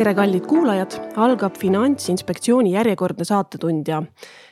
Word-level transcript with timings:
tere, 0.00 0.14
kallid 0.16 0.46
kuulajad, 0.48 0.94
algab 1.20 1.58
Finantsinspektsiooni 1.60 2.70
järjekordne 2.72 3.24
saatetund 3.28 3.88
ja 3.90 3.98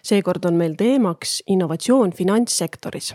seekord 0.04 0.44
on 0.44 0.58
meil 0.60 0.74
teemaks 0.76 1.38
innovatsioon 1.48 2.12
finantssektoris. 2.12 3.14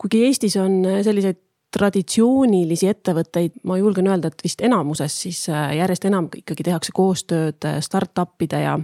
kuigi 0.00 0.24
Eestis 0.26 0.56
on 0.58 0.80
selliseid 1.06 1.38
traditsioonilisi 1.76 2.88
ettevõtteid, 2.90 3.60
ma 3.62 3.78
julgen 3.78 4.10
öelda, 4.10 4.32
et 4.32 4.42
vist 4.42 4.64
enamuses, 4.66 5.20
siis 5.22 5.44
äh, 5.52 5.76
järjest 5.76 6.08
enam 6.10 6.26
ikkagi 6.34 6.66
tehakse 6.66 6.94
koostööd 6.94 7.62
äh, 7.64 7.78
startup'ide 7.80 8.62
ja 8.64 8.78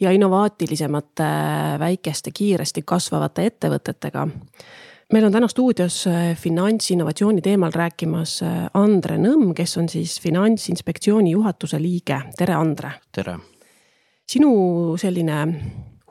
ja 0.00 0.10
innovaatilisemate 0.14 1.30
väikeste, 1.78 2.30
kiiresti 2.34 2.82
kasvavate 2.86 3.46
ettevõtetega 3.52 4.28
meil 5.12 5.24
on 5.24 5.32
täna 5.32 5.48
stuudios 5.48 6.06
äh, 6.06 6.36
finantsinnovatsiooni 6.36 7.42
teemal 7.42 7.72
rääkimas 7.72 8.42
äh, 8.42 8.66
Andre 8.74 9.16
Nõmm, 9.18 9.54
kes 9.56 9.76
on 9.80 9.88
siis 9.88 10.18
Finantsinspektsiooni 10.20 11.32
juhatuse 11.32 11.80
liige. 11.82 12.20
tere, 12.36 12.54
Andre. 12.54 12.92
tere. 13.12 13.38
sinu 14.28 14.96
selline 15.00 15.38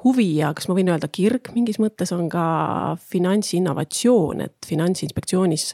huvi 0.04 0.38
ja 0.38 0.54
kas 0.54 0.68
ma 0.68 0.78
võin 0.78 0.90
öelda 0.90 1.10
kirg 1.14 1.52
mingis 1.54 1.78
mõttes 1.82 2.14
on 2.16 2.30
ka 2.30 2.98
finantsinnovatsioon, 3.12 4.42
et 4.42 4.66
Finantsinspektsioonis 4.66 5.74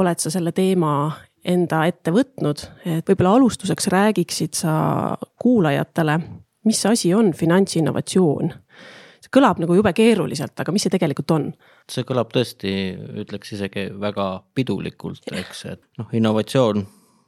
oled 0.00 0.20
sa 0.20 0.32
selle 0.32 0.52
teema 0.52 1.12
enda 1.44 1.84
ette 1.86 2.12
võtnud, 2.12 2.62
et 2.84 3.08
võib-olla 3.08 3.36
alustuseks 3.36 3.88
räägiksid 3.92 4.56
sa 4.56 4.72
kuulajatele, 5.40 6.18
mis 6.64 6.86
asi 6.88 7.12
on 7.14 7.32
finantsinnovatsioon? 7.36 8.52
See 9.26 9.34
kõlab 9.34 9.60
nagu 9.62 9.74
jube 9.74 9.92
keeruliselt, 9.96 10.54
aga 10.62 10.74
mis 10.74 10.86
see 10.86 10.94
tegelikult 10.94 11.34
on? 11.34 11.50
see 11.90 12.06
kõlab 12.06 12.30
tõesti, 12.34 12.72
ütleks 13.22 13.52
isegi 13.58 13.88
väga 14.00 14.28
pidulikult, 14.54 15.26
eks, 15.34 15.64
et 15.74 15.82
noh, 15.98 16.10
innovatsioon 16.14 16.86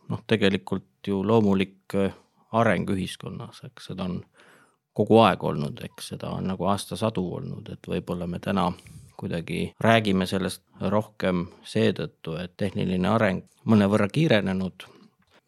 noh, 0.08 0.24
tegelikult 0.26 1.10
ju 1.10 1.20
loomulik 1.26 1.98
äh, 1.98 2.14
areng 2.58 2.90
ühiskonnas, 2.90 3.62
eks 3.66 3.90
seda 3.92 4.06
on 4.08 4.20
kogu 4.98 5.20
aeg 5.22 5.44
olnud, 5.44 5.78
eks 5.84 6.14
seda 6.14 6.32
on 6.34 6.48
nagu 6.50 6.66
aastasadu 6.70 7.22
olnud, 7.38 7.68
et 7.70 7.90
võib-olla 7.90 8.26
me 8.26 8.40
täna 8.42 8.70
kuidagi 9.18 9.72
räägime 9.82 10.26
sellest 10.30 10.62
rohkem 10.80 11.48
seetõttu, 11.66 12.36
et 12.38 12.54
tehniline 12.56 13.08
areng 13.10 13.44
mõnevõrra 13.66 14.08
kiirenenud 14.10 14.86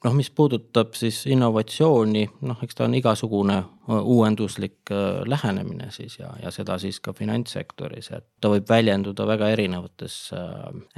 noh, 0.04 0.14
mis 0.16 0.30
puudutab 0.30 0.94
siis 0.98 1.22
innovatsiooni, 1.30 2.24
noh, 2.48 2.60
eks 2.64 2.78
ta 2.78 2.86
on 2.86 2.96
igasugune 2.98 3.58
uuenduslik 4.00 4.92
äh, 4.94 5.22
lähenemine 5.28 5.90
siis 5.94 6.18
ja, 6.18 6.32
ja 6.42 6.52
seda 6.54 6.78
siis 6.80 7.00
ka 7.04 7.12
finantssektoris, 7.16 8.10
et 8.16 8.26
ta 8.40 8.52
võib 8.52 8.68
väljenduda 8.68 9.26
väga 9.28 9.50
erinevates 9.56 10.20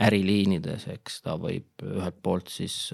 äriliinides, 0.01 0.89
eks 0.97 1.23
ta 1.27 1.39
võib 1.41 1.87
ühelt 1.87 2.21
poolt 2.23 2.53
siis 2.53 2.93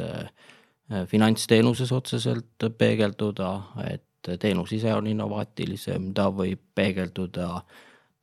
finantsteenuses 1.09 1.91
otseselt 1.93 2.65
peegelduda, 2.79 3.51
et 3.91 4.31
teenus 4.41 4.73
ise 4.73 4.95
on 4.95 5.07
innovaatilisem, 5.11 6.15
ta 6.17 6.31
võib 6.33 6.63
peegelduda 6.75 7.51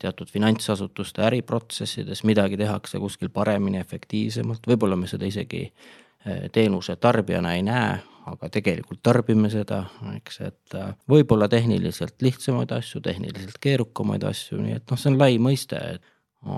teatud 0.02 0.32
finantsasutuste 0.34 1.22
äriprotsessides, 1.24 2.24
midagi 2.28 2.58
tehakse 2.58 3.00
kuskil 3.00 3.30
paremini, 3.34 3.78
efektiivsemalt, 3.80 4.66
võib-olla 4.68 4.98
me 5.00 5.08
seda 5.08 5.30
isegi 5.30 5.62
äh, 5.70 5.94
teenuse 6.52 6.96
tarbijana 6.96 7.54
ei 7.54 7.64
näe, 7.66 8.00
aga 8.30 8.50
tegelikult 8.50 9.02
tarbime 9.06 9.50
seda, 9.54 9.84
eks, 10.16 10.40
et 10.46 10.78
äh, 10.78 10.94
võib-olla 11.10 11.48
tehniliselt 11.52 12.22
lihtsamaid 12.26 12.72
asju, 12.76 13.02
tehniliselt 13.06 13.60
keerukamaid 13.62 14.26
asju, 14.26 14.60
nii 14.62 14.78
et 14.80 14.92
noh, 14.92 15.00
see 15.00 15.12
on 15.14 15.20
lai 15.20 15.38
mõiste, 15.42 15.82
et 15.96 16.12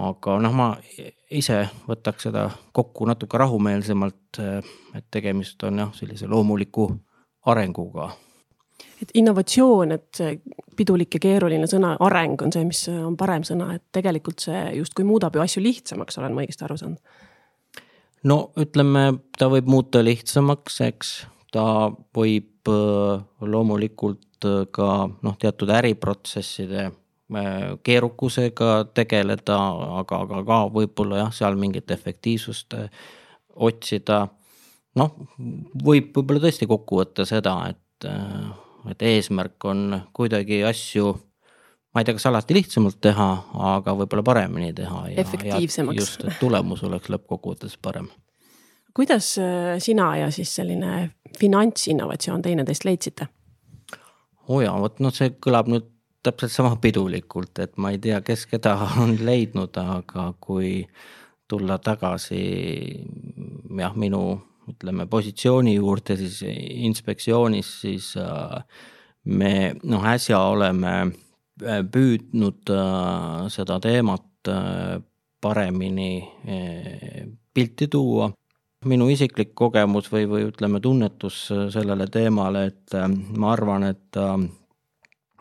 aga 0.07 0.37
noh, 0.43 0.55
ma 0.55 0.69
ise 1.31 1.61
võtaks 1.87 2.27
seda 2.27 2.47
kokku 2.75 3.07
natuke 3.09 3.39
rahumeelsemalt, 3.41 4.39
äh, 4.43 4.71
et 4.97 5.09
tegemist 5.11 5.63
on 5.67 5.83
jah, 5.83 5.91
sellise 5.97 6.29
loomuliku 6.31 6.89
arenguga. 7.47 8.13
et 9.01 9.11
innovatsioon, 9.13 9.91
et 9.91 10.07
see 10.15 10.39
pidulik 10.77 11.13
ja 11.17 11.19
keeruline 11.19 11.67
sõna 11.67 11.95
areng 11.99 12.41
on 12.41 12.53
see, 12.53 12.63
mis 12.65 12.87
on 12.89 13.17
parem 13.17 13.43
sõna, 13.45 13.73
et 13.75 13.83
tegelikult 13.91 14.39
see 14.39 14.61
justkui 14.77 15.05
muudab 15.05 15.35
ju 15.35 15.41
asju 15.41 15.63
lihtsamaks, 15.63 16.17
olen 16.17 16.33
ma 16.33 16.45
õigesti 16.45 16.65
aru 16.65 16.77
saanud 16.77 17.25
no 18.25 18.37
ütleme, 18.59 19.09
ta 19.37 19.49
võib 19.51 19.67
muuta 19.69 20.01
lihtsamaks, 20.05 20.79
eks, 20.87 21.11
ta 21.53 21.89
võib 22.15 22.71
äh, 22.71 23.19
loomulikult 23.41 24.47
äh, 24.47 24.63
ka 24.73 24.89
noh, 25.09 25.37
teatud 25.39 25.71
äriprotsesside 25.73 26.87
äh, 26.87 27.75
keerukusega 27.83 28.71
tegeleda, 28.97 29.59
aga, 30.01 30.23
aga 30.25 30.41
ka 30.47 30.63
võib-olla 30.73 31.23
jah, 31.25 31.35
seal 31.35 31.59
mingit 31.59 31.91
efektiivsust 31.91 32.77
otsida. 33.55 34.27
noh, 34.97 35.13
võib 35.37 36.11
võib-olla 36.15 36.47
tõesti 36.47 36.67
kokku 36.69 37.01
võtta 37.01 37.25
seda, 37.25 37.59
et, 37.69 38.09
et 38.89 39.01
eesmärk 39.01 39.65
on 39.69 40.01
kuidagi 40.13 40.63
asju 40.65 41.13
ma 41.97 42.03
ei 42.03 42.05
tea, 42.05 42.13
kas 42.13 42.27
alati 42.29 42.53
lihtsamalt 42.53 42.99
teha, 43.01 43.27
aga 43.73 43.93
võib-olla 43.97 44.21
paremini 44.21 44.69
teha. 44.77 45.07
efektiivsemaks. 45.17 45.97
just, 45.97 46.25
et 46.29 46.37
tulemus 46.39 46.83
oleks 46.85 47.09
lõppkokkuvõttes 47.09 47.73
parem. 47.81 48.11
kuidas 48.93 49.31
äh, 49.41 49.79
sina 49.81 50.11
ja 50.17 50.29
siis 50.31 50.53
selline 50.55 51.09
finantsinnovatsioon 51.39 52.45
teineteist 52.45 52.85
leidsite? 52.85 53.27
oo 54.47 54.61
jaa, 54.61 54.77
vot 54.79 55.01
noh, 55.01 55.13
see 55.13 55.33
kõlab 55.41 55.73
nüüd 55.73 55.89
täpselt 56.27 56.53
sama 56.53 56.75
pidulikult, 56.81 57.57
et 57.63 57.73
ma 57.81 57.95
ei 57.95 57.97
tea, 58.03 58.21
kes 58.21 58.45
keda 58.51 58.75
on 59.01 59.17
leidnud, 59.17 59.73
aga 59.81 60.29
kui 60.39 60.83
tulla 61.49 61.79
tagasi 61.81 62.43
jah, 63.79 63.97
minu 63.97 64.21
ütleme 64.69 65.07
positsiooni 65.09 65.77
juurde 65.79 66.17
siis 66.19 66.43
inspektsioonis, 66.45 67.69
siis 67.81 68.11
äh, 68.21 68.59
me 69.25 69.53
noh, 69.81 70.05
äsja 70.13 70.45
oleme 70.45 70.99
püüdnud 71.63 72.69
äh, 72.73 73.47
seda 73.53 73.79
teemat 73.83 74.49
äh, 74.51 74.97
paremini 75.41 76.23
pilti 77.53 77.87
tuua. 77.87 78.31
minu 78.85 79.07
isiklik 79.09 79.51
kogemus 79.57 80.07
või, 80.11 80.25
või 80.29 80.47
ütleme, 80.47 80.79
tunnetus 80.79 81.47
sellele 81.73 82.07
teemale, 82.07 82.65
et 82.69 82.93
ma 83.37 83.51
arvan, 83.51 83.83
et 83.83 84.17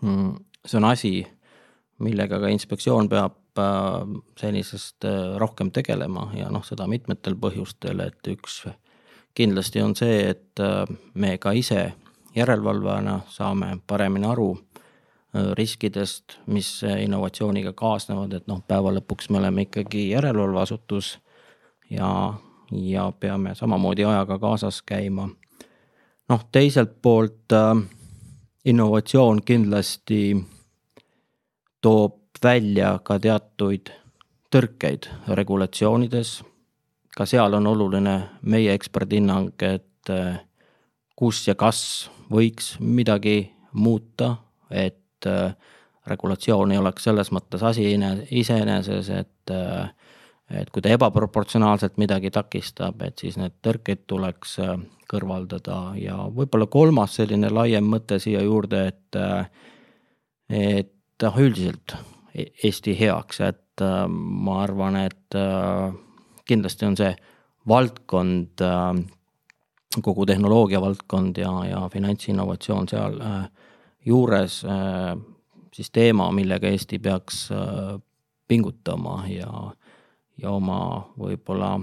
mm, 0.03 0.31
see 0.65 0.79
on 0.79 0.87
asi, 0.89 1.13
millega 2.05 2.41
ka 2.41 2.49
inspektsioon 2.53 3.09
peab 3.09 3.61
senisest 4.41 5.05
rohkem 5.41 5.71
tegelema 5.71 6.31
ja 6.37 6.51
noh, 6.53 6.65
seda 6.65 6.89
mitmetel 6.89 7.37
põhjustel, 7.41 8.01
et 8.05 8.33
üks 8.33 8.67
kindlasti 9.37 9.85
on 9.85 9.97
see, 9.97 10.21
et 10.33 10.65
me 11.15 11.37
ka 11.39 11.53
ise 11.57 11.93
järelevalvajana 12.37 13.21
saame 13.33 13.79
paremini 13.87 14.29
aru 14.29 14.51
Äh, 14.57 14.66
riskidest, 15.35 16.39
mis 16.47 16.85
äh, 16.85 17.03
innovatsiooniga 17.03 17.73
kaasnevad, 17.73 18.33
et 18.33 18.47
noh, 18.47 18.63
päeva 18.69 18.93
lõpuks 18.95 19.31
me 19.31 19.39
oleme 19.39 19.67
ikkagi 19.67 20.11
järelevalveasutus 20.11 21.19
ja, 21.91 22.11
ja 22.73 23.13
peame 23.21 23.55
samamoodi 23.55 24.05
ajaga 24.05 24.39
kaasas 24.39 24.83
käima. 24.83 25.29
noh, 26.29 26.45
teiselt 26.53 27.03
poolt 27.03 27.53
äh, 27.53 27.77
innovatsioon 28.65 29.43
kindlasti 29.43 30.37
toob 31.81 32.23
välja 32.43 32.99
ka 33.03 33.19
teatuid 33.19 33.93
tõrkeid 34.51 35.09
regulatsioonides. 35.29 36.43
ka 37.17 37.27
seal 37.27 37.55
on 37.55 37.67
oluline 37.67 38.29
meie 38.43 38.75
eksperthinnang, 38.75 39.53
et 39.63 40.11
äh, 40.11 40.41
kus 41.17 41.49
ja 41.49 41.55
kas 41.55 42.11
võiks 42.31 42.77
midagi 42.81 43.53
muuta, 43.73 44.37
et 44.71 45.06
et 45.27 45.51
äh, 45.51 45.55
regulatsioon 46.07 46.73
ei 46.73 46.79
oleks 46.79 47.05
selles 47.09 47.33
mõttes 47.35 47.63
asi 47.67 47.89
iseeneses, 48.31 49.11
et 49.11 49.55
äh, 49.55 49.89
et 50.47 50.69
kui 50.71 50.79
ta 50.79 50.93
ebaproportsionaalselt 50.95 51.97
midagi 51.99 52.31
takistab, 52.31 53.01
et 53.03 53.19
siis 53.19 53.35
need 53.35 53.57
tõrkeid 53.67 54.05
tuleks 54.07 54.59
äh, 54.63 54.77
kõrvaldada. 55.11 55.97
Ja 55.99 56.21
võib-olla 56.31 56.69
kolmas 56.71 57.17
selline 57.19 57.51
laiem 57.51 57.89
mõte 57.91 58.21
siia 58.23 58.43
juurde, 58.43 58.87
et 58.93 59.19
et 60.47 61.23
noh, 61.23 61.39
üldiselt 61.43 61.97
e-, 62.35 62.53
Eesti 62.63 62.95
heaks, 62.95 63.41
et 63.43 63.83
ma 63.83 64.61
arvan, 64.63 64.97
et 65.03 65.37
kindlasti 66.47 66.87
on 66.87 66.95
see 66.97 67.11
valdkond, 67.67 68.63
kogu 70.03 70.27
tehnoloogia 70.27 70.81
valdkond 70.81 71.39
ja, 71.43 71.51
ja 71.67 71.83
finantsinnovatsioon 71.93 72.89
seal 72.89 73.19
äh, 73.21 73.66
juures 74.07 74.65
äh, 74.65 75.17
siis 75.75 75.91
teema, 75.91 76.31
millega 76.33 76.69
Eesti 76.69 76.99
peaks 76.99 77.49
äh, 77.53 78.01
pingutama 78.49 79.25
ja, 79.29 79.53
ja 80.39 80.51
oma 80.51 80.81
võib-olla 81.19 81.77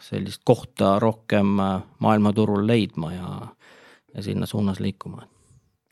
sellist 0.00 0.42
kohta 0.44 0.96
rohkem 1.02 1.58
äh, 1.60 1.80
maailmaturul 1.98 2.66
leidma 2.66 3.12
ja, 3.12 3.32
ja 4.14 4.22
sinna 4.22 4.46
suunas 4.46 4.80
liikuma 4.80 5.26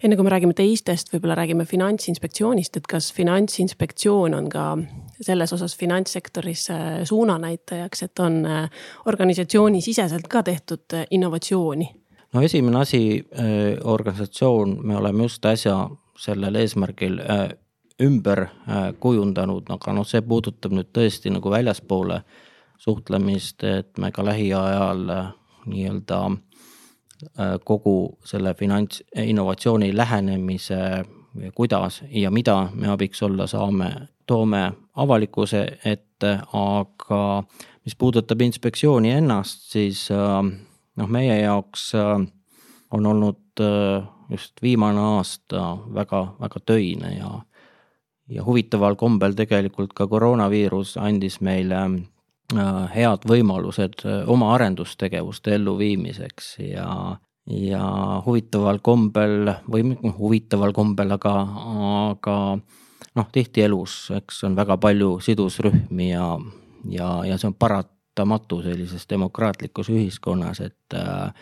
enne 0.05 0.17
kui 0.17 0.27
me 0.27 0.31
räägime 0.31 0.53
teistest, 0.53 1.09
võib-olla 1.09 1.39
räägime 1.39 1.65
Finantsinspektsioonist, 1.65 2.77
et 2.77 2.87
kas 2.87 3.07
Finantsinspektsioon 3.17 4.35
on 4.37 4.51
ka 4.53 4.65
selles 5.25 5.55
osas 5.57 5.73
finantssektoris 5.81 6.67
suunanäitajaks, 7.09 8.03
et 8.05 8.21
on 8.21 8.37
organisatsioonis 9.09 9.89
siseselt 9.89 10.29
ka 10.29 10.43
tehtud 10.45 10.99
innovatsiooni? 11.11 11.89
No 12.37 12.43
esimene 12.45 12.83
asi, 12.85 13.01
organisatsioon, 13.85 14.77
me 14.85 14.97
oleme 14.97 15.25
just 15.25 15.45
äsja 15.49 15.77
sellel 16.21 16.59
eesmärgil 16.61 17.17
ümber 18.05 18.43
kujundanud, 19.01 19.71
aga 19.73 19.95
noh, 19.97 20.05
see 20.05 20.21
puudutab 20.21 20.75
nüüd 20.77 20.91
tõesti 20.93 21.33
nagu 21.33 21.49
väljaspoole 21.53 22.21
suhtlemist, 22.85 23.65
et 23.65 23.97
me 23.99 24.13
ka 24.13 24.25
lähiajal 24.27 25.07
nii-öelda 25.65 26.21
kogu 27.65 27.97
selle 28.29 28.53
finantsinnovatsiooni 28.55 29.95
lähenemise 29.97 30.83
kuidas 31.55 32.03
ja 32.11 32.31
mida 32.31 32.69
me 32.75 32.89
abiks 32.89 33.23
olla 33.23 33.47
saame, 33.47 33.91
toome 34.27 34.73
avalikkuse 34.97 35.79
ette, 35.85 36.39
aga 36.53 37.43
mis 37.85 37.97
puudutab 37.97 38.41
inspektsiooni 38.41 39.11
ennast, 39.11 39.71
siis 39.73 40.09
äh, 40.11 40.43
noh, 40.97 41.09
meie 41.09 41.41
jaoks 41.41 41.91
äh, 41.95 42.27
on 42.91 43.07
olnud 43.07 43.63
äh, 43.63 44.07
just 44.31 44.63
viimane 44.63 45.01
aasta 45.01 45.77
väga-väga 45.95 46.63
töine 46.67 47.15
ja, 47.17 47.31
ja 48.29 48.45
huvitaval 48.45 48.97
kombel 48.99 49.37
tegelikult 49.39 49.95
ka 49.95 50.09
koroonaviirus 50.11 50.97
andis 50.99 51.41
meile 51.41 51.87
head 52.95 53.25
võimalused 53.27 54.05
oma 54.31 54.53
arendustegevuste 54.55 55.55
elluviimiseks 55.57 56.53
ja 56.63 57.17
ja 57.47 57.83
huvitaval 58.27 58.81
kombel 58.83 59.51
või 59.71 59.87
noh, 59.93 60.15
huvitaval 60.19 60.75
kombel, 60.75 61.15
aga, 61.15 61.35
aga 62.11 62.37
noh, 63.17 63.29
tihti 63.33 63.65
elus, 63.67 64.09
eks 64.17 64.43
on 64.49 64.57
väga 64.59 64.77
palju 64.83 65.17
sidusrühmi 65.25 66.11
ja, 66.11 66.27
ja, 66.91 67.11
ja 67.29 67.39
see 67.39 67.51
on 67.53 67.57
paratamatu 68.17 68.63
sellises 68.63 69.07
demokraatlikus 69.11 69.91
ühiskonnas, 69.91 70.61
et 70.61 70.95
äh, 70.95 71.33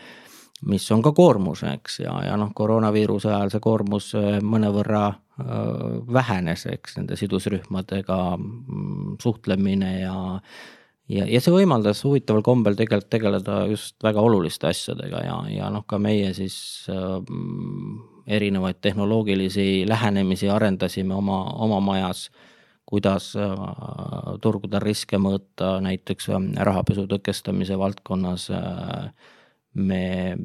mis 0.67 0.91
on 0.93 1.03
ka 1.03 1.13
koormus, 1.13 1.63
eks, 1.63 2.01
ja, 2.01 2.15
ja 2.27 2.37
noh, 2.37 2.51
koroonaviiruse 2.55 3.29
ajal 3.31 3.51
see 3.51 3.61
koormus 3.61 4.15
äh, 4.15 4.41
mõnevõrra 4.43 5.05
äh, 5.07 5.45
vähenes, 6.13 6.67
eks, 6.67 6.97
nende 6.99 7.17
sidusrühmadega 7.17 8.37
mm, 8.37 9.17
suhtlemine 9.23 10.01
ja 10.01 10.17
ja, 11.09 11.27
ja 11.29 11.41
see 11.41 11.53
võimaldas 11.53 12.01
huvitaval 12.05 12.43
kombel 12.43 12.75
tegelikult 12.75 13.11
tegeleda 13.13 13.67
just 13.69 14.03
väga 14.03 14.21
oluliste 14.25 14.67
asjadega 14.67 15.21
ja, 15.21 15.37
ja 15.53 15.71
noh, 15.71 15.85
ka 15.87 15.99
meie 15.99 16.33
siis 16.35 16.89
äh, 16.91 17.21
erinevaid 18.27 18.81
tehnoloogilisi 18.81 19.85
lähenemisi 19.89 20.51
arendasime 20.51 21.15
oma, 21.15 21.45
oma 21.55 21.81
majas. 21.81 22.31
Kuidas 22.87 23.33
äh, 23.37 23.53
turgudel 24.43 24.83
riske 24.85 25.19
mõõta, 25.21 25.79
näiteks 25.85 26.29
äh, 26.33 26.49
rahapesu 26.69 27.07
tõkestamise 27.11 27.79
valdkonnas 27.81 28.49
äh, 28.53 29.09
me 29.75 30.37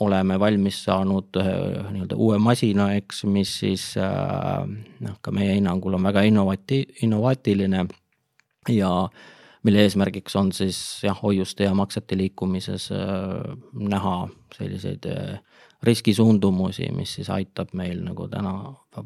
oleme 0.00 0.36
valmis 0.40 0.82
saanud 0.84 1.36
nii-öelda 1.36 2.16
uue 2.20 2.36
masina, 2.40 2.90
eks, 2.98 3.22
mis 3.32 3.52
siis 3.62 3.84
noh, 3.96 5.14
ka 5.24 5.32
meie 5.32 5.54
hinnangul 5.56 5.96
on 5.96 6.04
väga 6.04 6.20
innovati-, 6.28 6.84
innovaatiline 7.04 7.86
ja 8.72 8.90
mille 9.64 9.82
eesmärgiks 9.84 10.36
on 10.36 10.52
siis 10.52 10.78
jah, 11.04 11.16
hoiuste 11.22 11.64
ja 11.64 11.74
maksete 11.74 12.16
liikumises 12.16 12.90
äh, 12.92 13.56
näha 13.72 14.16
selliseid 14.56 15.08
riskisuundumusi, 15.86 16.90
mis 16.92 17.16
siis 17.18 17.30
aitab 17.30 17.72
meil 17.78 18.02
nagu 18.04 18.28
täna 18.28 18.54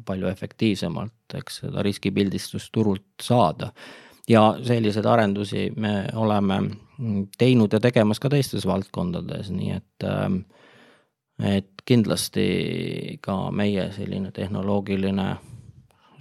palju 0.05 0.29
efektiivsemalt, 0.31 1.35
eks 1.39 1.61
seda 1.63 1.83
riskipildistust 1.85 2.71
turult 2.71 3.09
saada. 3.21 3.71
ja 4.29 4.55
selliseid 4.63 5.05
arendusi 5.05 5.71
me 5.75 6.05
oleme 6.15 6.61
teinud 7.37 7.73
ja 7.73 7.79
tegemas 7.79 8.19
ka 8.19 8.29
teistes 8.29 8.65
valdkondades, 8.69 9.49
nii 9.49 9.71
et 9.71 10.05
äh, 10.05 10.27
et 11.41 11.81
kindlasti 11.85 13.17
ka 13.21 13.35
meie 13.51 13.87
selline 13.95 14.31
tehnoloogiline 14.31 15.27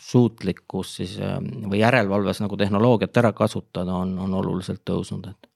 suutlikkus 0.00 0.94
siis 0.96 1.18
ähm, 1.20 1.50
või 1.70 1.82
järelevalves 1.82 2.40
nagu 2.40 2.56
tehnoloogiat 2.56 3.16
ära 3.20 3.32
kasutada 3.36 3.94
on, 3.94 4.16
on 4.18 4.34
oluliselt 4.34 4.80
tõusnud, 4.88 5.28
et 5.28 5.49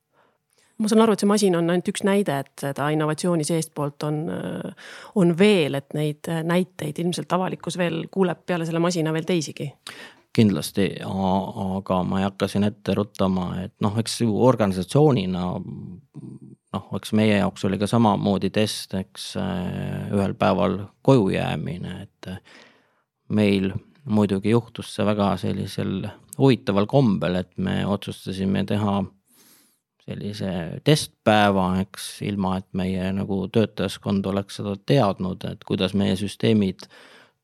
ma 0.79 0.91
saan 0.91 1.05
aru, 1.05 1.15
et 1.15 1.23
see 1.23 1.31
masin 1.31 1.57
on 1.59 1.71
ainult 1.71 1.91
üks 1.93 2.03
näide, 2.07 2.41
et 2.45 2.67
seda 2.67 2.89
innovatsiooni 2.95 3.47
seestpoolt 3.47 4.07
on, 4.09 4.25
äh, 4.35 4.91
on 5.21 5.37
veel, 5.39 5.79
et 5.79 5.95
neid 5.95 6.31
näiteid 6.45 6.99
ilmselt 7.05 7.33
avalikkus 7.33 7.79
veel 7.81 8.05
kuuleb 8.11 8.45
peale 8.47 8.67
selle 8.67 8.83
masina 8.83 9.13
veel 9.15 9.29
teisigi. 9.29 9.71
kindlasti, 10.35 10.89
aga 11.07 12.01
ma 12.03 12.19
ei 12.19 12.25
hakka 12.27 12.49
siin 12.51 12.65
ette 12.67 12.95
ruttama, 12.99 13.53
et 13.63 13.75
noh, 13.85 13.95
eks 14.03 14.17
ju 14.25 14.33
organisatsioonina 14.43 15.45
noh, 16.75 16.89
eks 16.99 17.13
meie 17.15 17.39
jaoks 17.39 17.65
oli 17.69 17.79
ka 17.79 17.87
samamoodi 17.87 18.51
test, 18.55 18.97
eks 18.99 19.35
äh, 19.39 20.11
ühel 20.15 20.35
päeval 20.39 20.81
koju 21.07 21.29
jäämine, 21.37 21.97
et 22.03 22.31
meil 23.35 23.71
muidugi 24.05 24.53
juhtus 24.53 24.91
see 24.95 25.07
väga 25.07 25.35
sellisel 25.41 26.09
huvitaval 26.39 26.89
kombel, 26.91 27.39
et 27.41 27.53
me 27.57 27.83
otsustasime 27.87 28.65
teha 28.69 29.03
sellise 30.05 30.53
testpäeva, 30.85 31.71
eks, 31.85 32.09
ilma 32.29 32.59
et 32.61 32.69
meie 32.77 33.09
nagu 33.17 33.45
töötajaskond 33.53 34.27
oleks 34.29 34.61
seda 34.61 34.77
teadnud, 34.87 35.45
et 35.49 35.65
kuidas 35.65 35.95
meie 35.97 36.17
süsteemid 36.21 36.87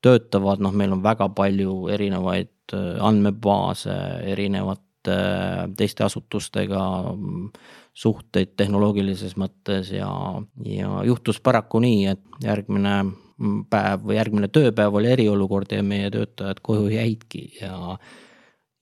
töötavad, 0.04 0.62
noh, 0.64 0.74
meil 0.76 0.92
on 0.96 1.02
väga 1.04 1.28
palju 1.36 1.88
erinevaid 1.92 2.76
äh, 2.76 3.00
andmebaase, 3.04 3.96
erinevate 4.32 5.16
äh, 5.16 5.64
teiste 5.76 6.04
asutustega 6.04 6.84
mm, 7.14 7.48
suhteid 8.00 8.54
tehnoloogilises 8.60 9.36
mõttes 9.40 9.92
ja, 9.92 10.10
ja 10.64 11.02
juhtus 11.08 11.40
paraku 11.44 11.82
nii, 11.84 12.06
et 12.14 12.44
järgmine 12.44 12.96
päev 13.70 14.04
või 14.04 14.18
järgmine 14.18 14.48
tööpäev 14.52 14.96
oli 15.00 15.12
eriolukord 15.14 15.72
ja 15.72 15.82
meie 15.84 16.10
töötajad 16.12 16.60
koju 16.64 16.90
jäidki 16.92 17.46
ja. 17.60 17.96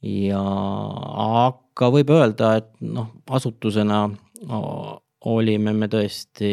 Ja 0.03 0.43
aga 1.25 1.91
võib 1.95 2.11
öelda, 2.15 2.57
et 2.61 2.71
noh, 2.85 3.11
asutusena 3.35 4.05
olime 5.29 5.73
me 5.75 5.89
tõesti 5.91 6.53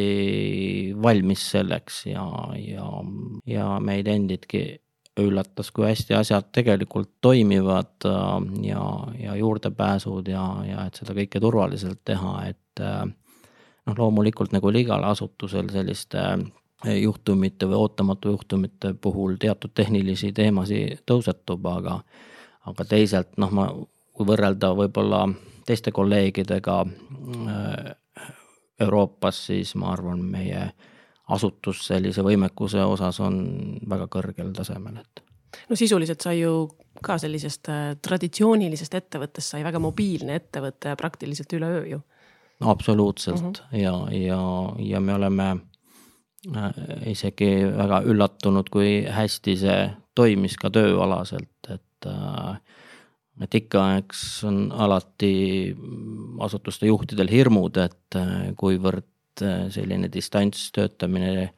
valmis 1.02 1.44
selleks 1.54 2.06
ja, 2.10 2.26
ja, 2.58 2.88
ja 3.46 3.68
meid 3.80 4.10
endidki 4.10 4.66
üllatas, 5.22 5.70
kui 5.72 5.86
hästi 5.88 6.18
asjad 6.18 6.50
tegelikult 6.56 7.14
toimivad 7.24 8.08
ja, 8.66 8.82
ja 9.22 9.36
juurdepääsud 9.40 10.28
ja, 10.28 10.44
ja 10.68 10.88
et 10.90 11.00
seda 11.00 11.16
kõike 11.16 11.40
turvaliselt 11.40 12.02
teha, 12.04 12.34
et 12.50 12.84
noh, 12.84 13.96
loomulikult 13.96 14.56
nagu 14.56 14.74
igal 14.76 15.06
asutusel 15.08 15.70
selliste 15.72 16.26
juhtumite 16.86 17.70
või 17.70 17.80
ootamatu 17.80 18.34
juhtumite 18.34 18.94
puhul 19.02 19.38
teatud 19.40 19.72
tehnilisi 19.74 20.34
teemasid 20.36 21.06
tõusetub, 21.08 21.64
aga, 21.72 22.00
aga 22.72 22.86
teisalt 22.90 23.36
noh, 23.42 23.52
ma, 23.56 23.68
kui 24.16 24.28
võrrelda 24.28 24.72
võib-olla 24.78 25.26
teiste 25.66 25.94
kolleegidega 25.96 26.80
äh, 26.86 27.92
Euroopas, 28.80 29.46
siis 29.50 29.76
ma 29.80 29.94
arvan, 29.94 30.24
meie 30.30 30.66
asutus 31.34 31.86
sellise 31.88 32.24
võimekuse 32.26 32.84
osas 32.86 33.20
on 33.24 33.38
väga 33.90 34.10
kõrgel 34.12 34.52
tasemel, 34.54 35.00
et. 35.02 35.24
no 35.70 35.78
sisuliselt 35.80 36.22
sai 36.22 36.42
ju 36.42 36.68
ka 37.06 37.18
sellisest 37.22 37.72
äh, 37.74 37.86
traditsioonilisest 38.02 39.00
ettevõttest 39.02 39.56
sai 39.56 39.64
väga 39.66 39.82
mobiilne 39.82 40.38
ettevõte 40.42 40.96
praktiliselt 41.00 41.54
üleöö 41.58 41.86
ju. 41.96 42.02
no 42.60 42.70
absoluutselt 42.70 43.42
uh 43.42 43.48
mhm. 43.48 43.54
-huh. 43.54 43.80
ja, 43.80 43.96
ja, 44.28 44.42
ja 44.80 45.00
me 45.00 45.14
oleme 45.14 45.56
Äh, 46.54 47.10
isegi 47.10 47.50
väga 47.74 48.02
üllatunud, 48.06 48.70
kui 48.70 49.06
hästi 49.10 49.56
see 49.58 49.78
toimis 50.18 50.58
ka 50.62 50.70
tööalaselt, 50.74 51.70
et 51.74 51.82
äh, 52.10 52.56
et 53.46 53.58
ikka, 53.60 53.84
eks 54.02 54.24
on 54.48 54.70
alati 54.72 55.76
asutuste 56.46 56.90
juhtidel 56.90 57.32
hirmud, 57.32 57.78
et 57.84 58.20
äh, 58.20 58.50
kuivõrd 58.58 59.04
selline 59.36 60.08
distantstöötamine 60.08 61.50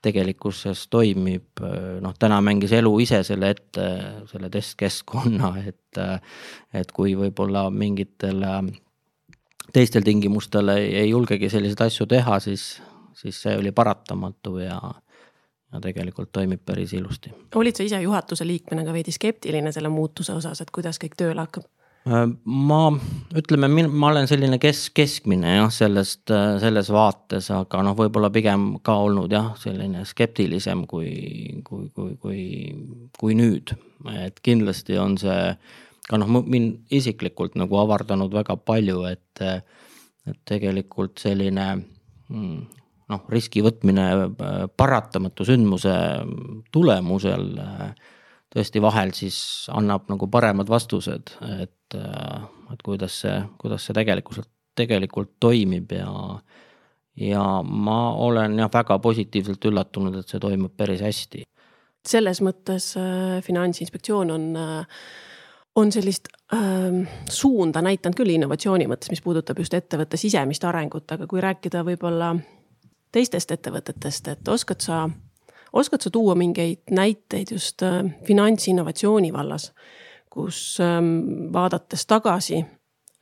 tegelikkuses 0.00 0.86
toimib, 0.88 1.60
noh, 2.00 2.14
täna 2.16 2.38
mängis 2.40 2.72
elu 2.72 2.92
ise 3.04 3.18
selle 3.26 3.50
ette, 3.52 3.84
selle 4.30 4.48
testkeskkonna, 4.54 5.50
et, 5.68 6.00
et 6.72 6.94
kui 6.96 7.12
võib-olla 7.18 7.66
mingitel 7.68 8.40
teistel 9.74 10.06
tingimustel 10.06 10.72
ei 10.78 11.10
julgegi 11.10 11.50
selliseid 11.52 11.84
asju 11.90 12.08
teha, 12.08 12.38
siis 12.40 12.70
siis 13.22 13.42
see 13.42 13.56
oli 13.58 13.72
paratamatu 13.72 14.58
ja, 14.62 14.78
ja 15.72 15.80
tegelikult 15.80 16.32
toimib 16.32 16.62
päris 16.66 16.92
ilusti. 16.96 17.32
olid 17.54 17.76
sa 17.76 17.84
ise 17.84 18.00
juhatuse 18.02 18.46
liikmena 18.46 18.84
ka 18.84 18.92
veidi 18.92 19.12
skeptiline 19.12 19.72
selle 19.72 19.88
muutuse 19.92 20.32
osas, 20.32 20.60
et 20.60 20.70
kuidas 20.74 21.00
kõik 21.02 21.16
tööle 21.18 21.44
hakkab? 21.44 21.66
Äh, 22.08 22.24
ma, 22.44 22.82
ütleme, 23.36 23.68
ma 23.88 24.12
olen 24.12 24.28
selline 24.30 24.60
kes-, 24.62 24.88
keskmine 24.96 25.56
jah, 25.58 25.72
sellest, 25.74 26.30
selles 26.62 26.92
vaates, 26.94 27.50
aga 27.52 27.82
noh, 27.84 27.96
võib-olla 27.98 28.30
pigem 28.32 28.70
ka 28.86 28.94
olnud 29.08 29.32
jah, 29.34 29.50
selline 29.60 30.06
skeptilisem 30.08 30.86
kui, 30.88 31.10
kui, 31.66 31.90
kui, 31.94 32.14
kui, 32.22 32.46
kui 33.18 33.36
nüüd. 33.36 33.74
et 34.14 34.40
kindlasti 34.46 34.96
on 35.02 35.18
see 35.20 35.52
ka 36.08 36.16
noh, 36.20 36.30
mind 36.40 36.94
isiklikult 36.94 37.58
nagu 37.60 37.76
avardanud 37.82 38.32
väga 38.32 38.56
palju, 38.56 39.02
et, 39.10 39.42
et 39.44 40.38
tegelikult 40.48 41.20
selline 41.20 41.66
hmm, 41.76 42.62
noh, 43.08 43.24
riski 43.32 43.62
võtmine 43.64 44.06
paratamatu 44.76 45.46
sündmuse 45.48 45.94
tulemusel 46.72 47.50
tõesti 48.52 48.82
vahel 48.82 49.12
siis 49.16 49.38
annab 49.74 50.08
nagu 50.12 50.28
paremad 50.32 50.68
vastused, 50.68 51.34
et, 51.58 51.96
et 51.96 52.84
kuidas 52.84 53.20
see, 53.24 53.36
kuidas 53.60 53.88
see 53.88 53.96
tegelikult, 53.96 54.48
tegelikult 54.78 55.36
toimib 55.40 55.92
ja 55.96 56.12
ja 57.18 57.44
ma 57.62 58.14
olen 58.14 58.58
jah, 58.60 58.70
väga 58.72 58.98
positiivselt 59.02 59.64
üllatunud, 59.70 60.20
et 60.20 60.30
see 60.30 60.40
toimub 60.42 60.76
päris 60.78 61.02
hästi. 61.02 61.42
selles 62.08 62.40
mõttes 62.40 62.92
äh, 62.96 63.40
Finantsinspektsioon 63.44 64.30
on 64.30 64.44
äh, 64.56 65.00
on 65.76 65.92
sellist 65.92 66.28
äh, 66.54 67.08
suunda 67.30 67.82
näidanud 67.82 68.16
küll 68.18 68.34
innovatsiooni 68.34 68.86
mõttes, 68.90 69.10
mis 69.10 69.22
puudutab 69.22 69.58
just 69.58 69.74
ettevõtte 69.74 70.16
sisemist 70.16 70.64
arengut, 70.64 71.10
aga 71.12 71.26
kui 71.26 71.42
rääkida 71.42 71.84
võib-olla 71.86 72.32
teistest 73.12 73.52
ettevõtetest, 73.54 74.28
et 74.28 74.48
oskad 74.48 74.82
sa, 74.84 75.02
oskad 75.72 76.04
sa 76.04 76.10
tuua 76.10 76.34
mingeid 76.38 76.90
näiteid 76.90 77.52
just 77.52 77.82
äh, 77.82 78.02
finantsinnovatsiooni 78.26 79.32
vallas, 79.32 79.72
kus 80.30 80.78
äh, 80.84 80.98
vaadates 81.52 82.06
tagasi, 82.06 82.64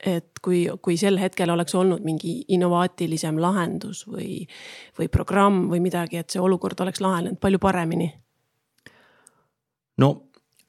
et 0.05 0.41
kui, 0.45 0.67
kui 0.81 0.97
sel 0.97 1.17
hetkel 1.17 1.49
oleks 1.49 1.75
olnud 1.75 2.03
mingi 2.05 2.43
innovaatilisem 2.53 3.39
lahendus 3.41 4.03
või, 4.07 4.43
või 4.99 5.07
programm 5.09 5.65
või 5.71 5.81
midagi, 5.81 6.21
et 6.21 6.29
see 6.29 6.41
olukord 6.41 6.79
oleks 6.85 7.01
lahenenud 7.01 7.39
palju 7.41 7.59
paremini? 7.59 8.11
no 9.97 10.11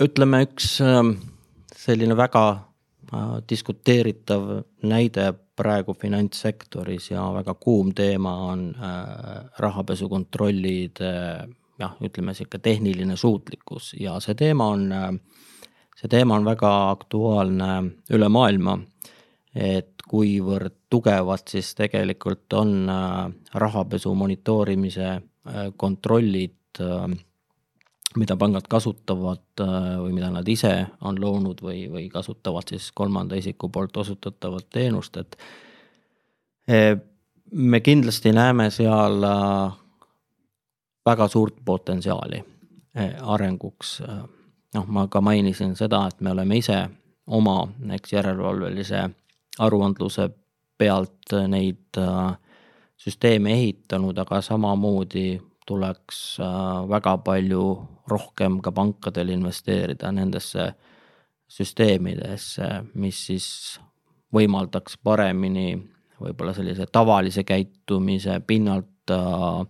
ütleme, 0.01 0.47
üks 0.47 0.79
äh 0.81 1.03
selline 1.79 2.17
väga 2.19 2.45
diskuteeritav 3.49 4.49
näide 4.83 5.33
praegu 5.57 5.95
finantssektoris 5.95 7.11
ja 7.11 7.25
väga 7.35 7.55
kuum 7.55 7.93
teema 7.97 8.35
on 8.51 8.75
äh, 8.77 9.45
rahapesukontrollide 9.59 11.13
jah, 11.79 11.97
ütleme 12.05 12.35
sihuke 12.35 12.59
tehniline 12.59 13.17
suutlikkus 13.17 13.95
ja 14.01 14.19
see 14.21 14.35
teema 14.39 14.69
on, 14.75 14.93
äh, 14.93 15.11
see 15.97 16.11
teema 16.13 16.37
on 16.37 16.45
väga 16.45 16.73
aktuaalne 16.91 17.73
üle 18.11 18.29
maailma. 18.29 18.79
et 19.55 20.03
kuivõrd 20.09 20.75
tugevad 20.93 21.49
siis 21.49 21.73
tegelikult 21.75 22.53
on 22.53 22.87
rahapesu 23.55 24.13
monitoorimise 24.15 25.09
kontrollid 25.77 26.81
mida 28.19 28.37
pangad 28.37 28.67
kasutavad 28.71 29.63
äh, 29.63 29.97
või 30.03 30.15
mida 30.17 30.31
nad 30.35 30.49
ise 30.49 30.73
on 31.07 31.21
loonud 31.21 31.63
või, 31.63 31.87
või 31.93 32.09
kasutavad 32.13 32.71
siis 32.71 32.91
kolmanda 32.93 33.39
isiku 33.39 33.71
poolt 33.73 33.97
osutatavat 33.97 34.69
teenust, 34.75 35.17
et 35.17 35.39
eh, 36.69 36.97
me 37.53 37.81
kindlasti 37.81 38.33
näeme 38.37 38.71
seal 38.75 39.25
äh, 39.25 39.79
väga 41.07 41.29
suurt 41.29 41.57
potentsiaali 41.65 42.45
arenguks. 43.23 44.01
noh, 44.75 44.87
ma 44.87 45.07
ka 45.07 45.21
mainisin 45.21 45.77
seda, 45.77 46.01
et 46.09 46.21
me 46.21 46.33
oleme 46.35 46.57
ise 46.59 46.81
oma, 47.27 47.61
eks 47.95 48.13
järelevalvelise 48.13 49.05
aruandluse 49.59 50.29
pealt 50.79 51.35
neid 51.49 51.99
äh, 51.99 52.37
süsteeme 52.97 53.53
ehitanud, 53.53 54.19
aga 54.19 54.41
samamoodi 54.43 55.41
tuleks 55.67 56.39
äh, 56.41 56.89
väga 56.89 57.17
palju 57.27 57.65
rohkem 58.11 58.61
ka 58.65 58.73
pankadel 58.73 59.33
investeerida 59.35 60.13
nendesse 60.13 60.73
süsteemidesse, 61.49 62.69
mis 62.95 63.21
siis 63.31 63.49
võimaldaks 64.35 64.99
paremini 65.05 65.71
võib-olla 66.21 66.53
sellise 66.57 66.87
tavalise 66.93 67.45
käitumise 67.47 68.41
pinnalt 68.47 69.13
äh, 69.15 69.63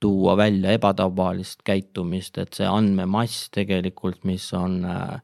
tuua 0.00 0.36
välja 0.36 0.72
ebatavalist 0.76 1.62
käitumist, 1.64 2.38
et 2.38 2.56
see 2.56 2.68
andmemass 2.68 3.48
tegelikult, 3.54 4.24
mis 4.28 4.48
on 4.56 4.80
äh, 4.84 5.20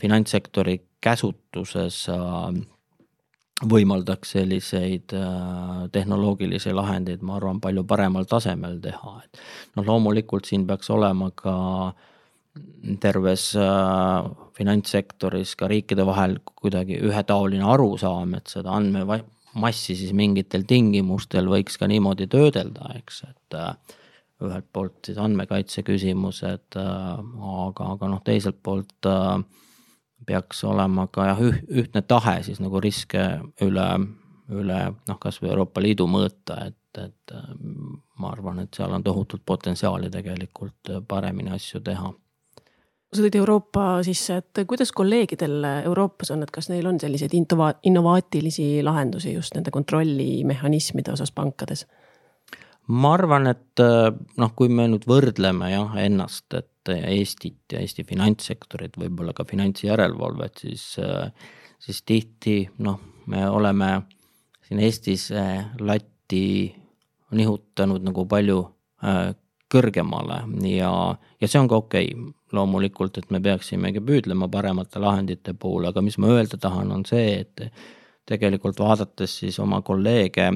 finantssektori 0.00 0.80
käsutuses 1.00 2.08
võimaldaks 3.68 4.34
selliseid 4.36 5.12
äh, 5.16 5.88
tehnoloogilisi 5.92 6.72
lahendeid, 6.72 7.24
ma 7.26 7.36
arvan, 7.36 7.60
palju 7.60 7.84
paremal 7.88 8.28
tasemel 8.28 8.78
teha, 8.80 9.16
et 9.24 9.42
noh, 9.76 9.84
loomulikult 9.86 10.48
siin 10.48 10.64
peaks 10.68 10.90
olema 10.94 11.30
ka 11.36 11.54
terves 13.02 13.50
äh, 13.60 14.30
finantssektoris 14.56 15.54
ka 15.60 15.68
riikide 15.70 16.06
vahel 16.08 16.38
kuidagi 16.56 16.98
ühetaoline 17.04 17.66
arusaam, 17.68 18.34
et 18.38 18.50
seda 18.50 18.72
andmemassi 18.78 19.96
siis 19.98 20.14
mingitel 20.16 20.64
tingimustel 20.68 21.50
võiks 21.52 21.78
ka 21.80 21.88
niimoodi 21.90 22.30
töödelda, 22.32 22.94
eks, 22.98 23.22
et 23.28 23.60
äh, 23.60 23.96
ühelt 24.40 24.70
poolt 24.72 25.04
siis 25.04 25.18
andmekaitse 25.20 25.84
küsimused, 25.84 26.76
aga, 26.80 27.88
aga 27.92 28.08
noh, 28.08 28.22
teiselt 28.24 28.62
poolt 28.64 29.08
äh, 29.08 29.36
peaks 30.30 30.64
olema 30.64 31.08
ka 31.10 31.26
jah, 31.32 31.44
ühtne 31.82 32.02
tahe 32.06 32.38
siis 32.46 32.62
nagu 32.62 32.80
riske 32.82 33.26
üle, 33.66 33.88
üle 34.54 34.80
noh, 34.94 35.18
kasvõi 35.20 35.50
Euroopa 35.50 35.82
Liidu 35.82 36.06
mõõta, 36.10 36.60
et, 36.70 37.02
et 37.02 37.34
ma 38.20 38.30
arvan, 38.30 38.62
et 38.62 38.78
seal 38.78 38.94
on 38.94 39.04
tohutult 39.06 39.42
potentsiaali 39.46 40.10
tegelikult 40.10 40.94
paremini 41.08 41.54
asju 41.56 41.82
teha 41.86 42.12
sa 43.10 43.24
tõid 43.24 43.40
Euroopa 43.40 43.84
sisse, 44.06 44.36
et 44.38 44.60
kuidas 44.70 44.92
kolleegidel 44.94 45.64
Euroopas 45.82 46.30
on, 46.30 46.44
et 46.46 46.52
kas 46.54 46.70
neil 46.70 46.86
on 46.86 47.00
selliseid 47.02 47.34
intova-, 47.34 47.72
innovaatilisi 47.90 48.84
lahendusi 48.86 49.34
just 49.34 49.56
nende 49.56 49.72
kontrollimehhanismide 49.74 51.16
osas 51.16 51.34
pankades? 51.34 51.86
Ma 52.90 53.14
arvan, 53.14 53.46
et 53.50 53.80
noh, 53.80 54.52
kui 54.58 54.70
me 54.72 54.88
nüüd 54.90 55.06
võrdleme 55.08 55.70
jah 55.72 55.96
ennast, 56.02 56.48
et 56.58 56.90
Eestit 56.90 57.70
ja 57.70 57.78
Eesti 57.84 58.02
finantssektorit, 58.08 58.96
võib-olla 58.98 59.34
ka 59.36 59.44
finantsjärelevalvet, 59.46 60.62
siis, 60.64 60.84
siis 61.78 62.00
tihti 62.08 62.56
noh, 62.82 62.98
me 63.30 63.44
oleme 63.46 63.92
siin 64.66 64.80
Eestis 64.82 65.28
latti 65.78 66.44
nihutanud 67.36 68.02
nagu 68.06 68.24
palju 68.26 68.58
äh, 69.04 69.30
kõrgemale 69.70 70.42
ja, 70.66 70.90
ja 71.40 71.48
see 71.48 71.60
on 71.60 71.70
ka 71.70 71.78
okei 71.84 72.10
okay. 72.10 72.34
loomulikult, 72.56 73.20
et 73.20 73.30
me 73.30 73.40
peaksimegi 73.42 74.02
püüdlema 74.02 74.48
paremate 74.50 75.02
lahendite 75.02 75.54
poole, 75.54 75.90
aga 75.90 76.02
mis 76.02 76.18
ma 76.18 76.32
öelda 76.34 76.58
tahan, 76.60 76.90
on 76.90 77.04
see, 77.06 77.44
et 77.44 77.62
tegelikult 78.30 78.80
vaadates 78.82 79.36
siis 79.42 79.58
oma 79.62 79.80
kolleege 79.86 80.50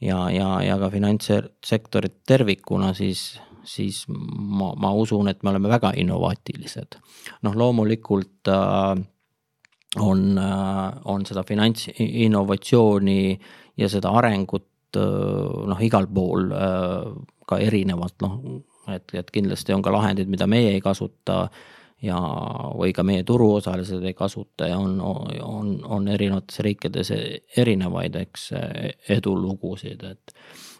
ja, 0.00 0.30
ja, 0.30 0.48
ja 0.64 0.78
ka 0.80 0.90
finantssektorit 0.90 2.20
tervikuna, 2.26 2.94
siis 2.94 3.40
siis 3.64 4.04
ma, 4.08 4.72
ma 4.76 4.92
usun, 4.96 5.28
et 5.28 5.42
me 5.42 5.52
oleme 5.52 5.68
väga 5.70 5.92
innovaatilised. 6.00 6.98
noh, 7.42 7.56
loomulikult 7.56 8.48
äh, 8.48 9.02
on 10.00 10.38
äh,, 10.38 11.00
on 11.04 11.26
seda 11.26 11.44
finantsinnovatsiooni 11.46 13.40
ja 13.76 13.88
seda 13.88 14.14
arengut 14.16 14.96
äh, 14.96 15.02
noh, 15.72 15.80
igal 15.80 16.06
pool 16.06 16.50
äh, 16.52 17.12
ka 17.46 17.58
erinevat, 17.58 18.16
noh, 18.22 18.40
et, 18.88 19.14
et 19.14 19.30
kindlasti 19.30 19.74
on 19.74 19.82
ka 19.82 19.92
lahendid, 19.92 20.30
mida 20.30 20.46
meie 20.50 20.74
ei 20.74 20.80
kasuta 20.80 21.48
ja, 22.02 22.18
või 22.76 22.94
ka 22.96 23.04
meie 23.06 23.24
turuosalised 23.28 24.04
ei 24.04 24.14
kasuta 24.16 24.70
ja 24.70 24.78
on, 24.80 24.98
on, 25.00 25.76
on 25.84 26.08
erinevates 26.08 26.62
riikides 26.64 27.12
erinevaid, 27.60 28.16
eks, 28.22 28.50
edulugusid, 29.16 30.04
et 30.08 30.34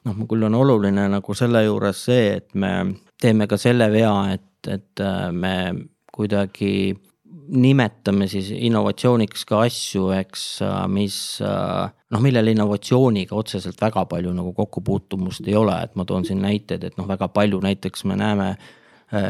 noh, 0.08 0.24
küll 0.28 0.48
on 0.48 0.56
oluline 0.60 1.06
nagu 1.12 1.36
selle 1.36 1.64
juures 1.66 2.06
see, 2.08 2.34
et 2.38 2.54
me 2.54 2.72
teeme 3.20 3.48
ka 3.50 3.58
selle 3.60 3.90
vea, 3.92 4.14
et, 4.36 4.72
et 4.72 5.04
äh, 5.04 5.28
me 5.32 5.54
kuidagi 6.10 6.72
nimetame 7.50 8.28
siis 8.30 8.50
innovatsiooniks 8.54 9.44
ka 9.48 9.64
asju, 9.66 10.10
eks, 10.14 10.44
äh, 10.66 10.82
mis 10.92 11.16
äh, 11.44 11.90
noh, 12.14 12.22
millel 12.22 12.52
innovatsiooniga 12.52 13.36
otseselt 13.36 13.80
väga 13.82 14.06
palju 14.10 14.32
nagu 14.36 14.54
kokkupuutumust 14.56 15.48
ei 15.48 15.56
ole, 15.58 15.76
et 15.84 15.96
ma 15.98 16.06
toon 16.08 16.26
siin 16.28 16.42
näiteid, 16.44 16.86
et 16.86 17.00
noh, 17.00 17.08
väga 17.10 17.30
palju 17.34 17.60
näiteks 17.64 18.06
me 18.08 18.18
näeme 18.20 18.52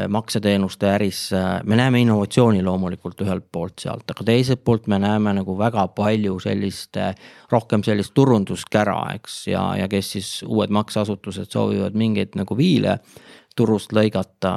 makseteenuste 0.07 0.89
äris, 0.89 1.33
äh, 1.33 1.63
me 1.63 1.75
näeme 1.75 2.01
innovatsiooni 2.01 2.63
loomulikult 2.63 3.21
ühelt 3.21 3.47
poolt 3.51 3.81
sealt, 3.81 4.11
aga 4.13 4.23
teiselt 4.23 4.61
poolt 4.63 4.85
me 4.87 4.99
näeme 5.01 5.33
nagu 5.33 5.55
väga 5.57 5.87
palju 5.97 6.37
sellist, 6.39 6.97
äh, 7.01 7.15
rohkem 7.51 7.81
sellist 7.83 8.13
turunduskära, 8.13 8.99
eks, 9.15 9.47
ja, 9.47 9.63
ja 9.79 9.87
kes 9.89 10.11
siis 10.11 10.29
uued 10.45 10.69
makseasutused 10.69 11.49
soovivad 11.49 11.97
mingeid 11.97 12.37
nagu 12.37 12.57
viile 12.57 12.99
turust 13.57 13.93
lõigata. 13.93 14.53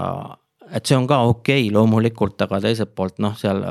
et 0.70 0.86
see 0.86 0.96
on 0.96 1.06
ka 1.06 1.22
okei 1.22 1.66
okay, 1.68 1.72
loomulikult, 1.72 2.40
aga 2.42 2.60
teiselt 2.60 2.94
poolt 2.94 3.18
noh, 3.18 3.36
seal 3.36 3.64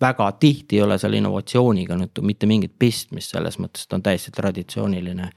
väga 0.00 0.32
tihti 0.32 0.76
ei 0.76 0.82
ole 0.82 0.98
seal 0.98 1.16
innovatsiooniga 1.16 1.96
nüüd 1.96 2.20
mitte 2.22 2.46
mingit 2.46 2.74
pistmist, 2.78 3.32
selles 3.32 3.58
mõttes, 3.58 3.84
et 3.84 3.96
on 3.96 4.02
täiesti 4.02 4.30
traditsiooniline 4.36 5.32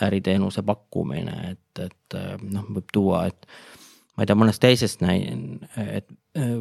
äriteenuse 0.00 0.62
pakkumine, 0.62 1.36
et, 1.50 1.84
et 1.88 2.14
äh, 2.14 2.36
noh, 2.42 2.68
võib 2.70 2.92
tuua, 2.92 3.26
et 3.26 3.46
ma 4.14 4.24
ei 4.24 4.30
tea, 4.30 4.38
mõnest 4.38 4.62
teisest 4.62 5.02
näi-, 5.04 5.58
et, 5.86 6.08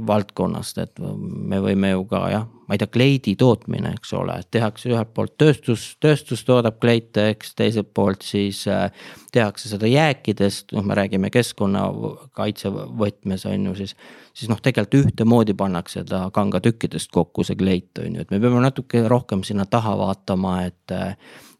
valdkonnast, 0.07 0.77
et 0.81 0.99
me 1.01 1.59
võime 1.61 1.91
ju 1.91 2.03
ka 2.09 2.21
jah, 2.31 2.45
ma 2.67 2.75
ei 2.75 2.81
tea, 2.81 2.89
kleidi 2.89 3.33
tootmine, 3.37 3.91
eks 3.97 4.13
ole, 4.17 4.37
tehakse 4.53 4.89
ühelt 4.89 5.11
poolt 5.13 5.35
tööstus, 5.37 5.83
tööstus 6.01 6.41
toodab 6.47 6.79
kleite, 6.81 7.27
eks 7.33 7.53
teiselt 7.57 7.91
poolt 7.97 8.25
siis 8.25 8.63
äh, 8.71 8.87
tehakse 9.33 9.69
seda 9.69 9.89
jääkidest, 9.89 10.73
noh, 10.77 10.85
me 10.87 10.97
räägime 10.97 11.29
keskkonnakaitse 11.33 12.71
võtmes 12.73 13.45
on 13.49 13.69
ju 13.69 13.75
siis. 13.83 13.95
siis 14.37 14.49
noh, 14.49 14.61
tegelikult 14.63 15.11
ühtemoodi 15.11 15.53
pannakse 15.57 16.05
ta 16.07 16.27
kangatükkidest 16.33 17.11
kokku, 17.13 17.45
see 17.45 17.59
kleit 17.59 18.01
on 18.01 18.15
ju, 18.15 18.25
et 18.25 18.33
me 18.33 18.41
peame 18.41 18.63
natuke 18.63 19.03
rohkem 19.07 19.43
sinna 19.45 19.65
taha 19.69 19.97
vaatama, 19.97 20.61
et 20.69 20.97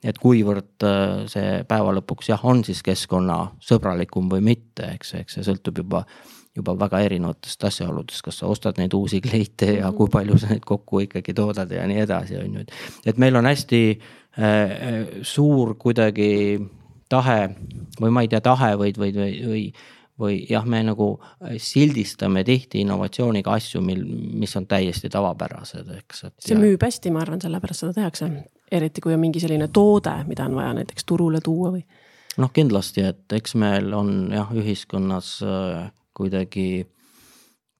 et 0.08 0.18
kuivõrd 0.22 0.88
see 1.32 1.62
päeva 1.68 1.94
lõpuks 2.00 2.32
jah, 2.32 2.44
on 2.48 2.64
siis 2.68 2.82
keskkonnasõbralikum 2.86 4.30
või 4.32 4.46
mitte, 4.54 4.94
eks, 4.96 5.14
eks 5.22 5.40
see 5.40 5.48
sõltub 5.50 5.84
juba 5.84 6.06
juba 6.58 6.74
väga 6.80 7.04
erinevatest 7.06 7.68
asjaoludest, 7.70 8.24
kas 8.26 8.40
sa 8.42 8.48
ostad 8.50 8.80
neid 8.82 8.96
uusi 8.98 9.20
kleite 9.22 9.76
ja 9.78 9.92
kui 9.94 10.10
palju 10.10 10.40
sa 10.42 10.50
neid 10.50 10.66
kokku 10.66 11.04
ikkagi 11.06 11.36
toodad 11.38 11.70
ja 11.74 11.86
nii 11.90 12.00
edasi, 12.02 12.40
on 12.42 12.56
ju, 12.58 12.64
et. 12.66 12.74
et 13.12 13.22
meil 13.22 13.38
on 13.38 13.46
hästi 13.46 13.82
äh, 13.94 15.20
suur 15.22 15.76
kuidagi 15.78 16.32
tahe 17.10 17.38
või 18.02 18.16
ma 18.16 18.26
ei 18.26 18.32
tea, 18.32 18.42
tahe 18.44 18.74
või, 18.80 18.96
või, 18.98 19.14
või, 19.20 19.38
või 19.52 19.70
või 20.18 20.38
jah, 20.50 20.66
me 20.66 20.80
nagu 20.82 21.12
sildistame 21.62 22.42
tihti 22.42 22.80
innovatsiooniga 22.82 23.54
asju, 23.54 23.84
mil, 23.86 24.00
mis 24.42 24.56
on 24.58 24.66
täiesti 24.66 25.12
tavapärased, 25.14 25.92
eks, 26.00 26.24
et. 26.24 26.34
see 26.42 26.56
ja... 26.56 26.62
müüb 26.64 26.82
hästi, 26.82 27.12
ma 27.14 27.22
arvan, 27.22 27.42
sellepärast 27.44 27.86
seda 27.86 27.94
tehakse, 28.00 28.32
eriti 28.72 29.02
kui 29.02 29.14
on 29.14 29.22
mingi 29.22 29.42
selline 29.44 29.70
toode, 29.74 30.14
mida 30.28 30.46
on 30.46 30.58
vaja 30.58 30.74
näiteks 30.80 31.08
turule 31.08 31.42
tuua 31.44 31.72
või. 31.76 31.84
noh, 32.38 32.52
kindlasti, 32.54 33.02
et 33.02 33.34
eks 33.34 33.56
meil 33.56 33.94
on 33.94 34.30
jah, 34.34 34.52
ühiskonnas 34.54 35.32
äh, 35.46 35.88
kuidagi, 36.18 36.88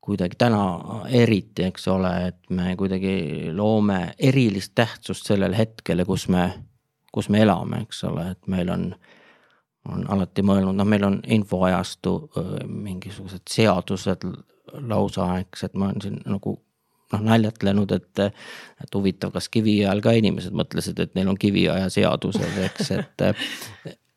kuidagi 0.02 0.40
täna 0.40 0.64
eriti, 1.10 1.68
eks 1.68 1.88
ole, 1.94 2.14
et 2.32 2.40
me 2.50 2.76
kuidagi 2.80 3.52
loome 3.54 4.14
erilist 4.20 4.76
tähtsust 4.76 5.28
sellele 5.28 5.58
hetkele, 5.58 6.06
kus 6.06 6.28
me, 6.34 6.50
kus 7.14 7.30
me 7.30 7.44
elame, 7.44 7.84
eks 7.88 8.04
ole, 8.10 8.32
et 8.32 8.52
meil 8.52 8.74
on 8.74 8.92
on 9.88 10.04
alati 10.12 10.44
mõelnud, 10.44 10.76
noh, 10.76 10.88
meil 10.88 11.06
on 11.08 11.22
infoajastu 11.32 12.14
mingisugused 12.68 13.46
seadused 13.48 14.26
lausa, 14.88 15.30
eks, 15.40 15.64
et 15.64 15.78
ma 15.80 15.88
olen 15.88 16.02
siin 16.04 16.18
nagu 16.28 16.58
noh, 17.14 17.24
naljatlenud, 17.30 17.94
et, 17.96 18.26
et 18.84 18.98
huvitav, 18.98 19.32
kas 19.36 19.50
kiviajal 19.54 20.02
ka 20.04 20.16
inimesed 20.18 20.56
mõtlesid, 20.58 21.00
et 21.04 21.16
neil 21.18 21.32
on 21.32 21.40
kiviaja 21.40 21.90
seadused, 21.94 22.60
eks, 22.68 22.92
et 22.98 23.28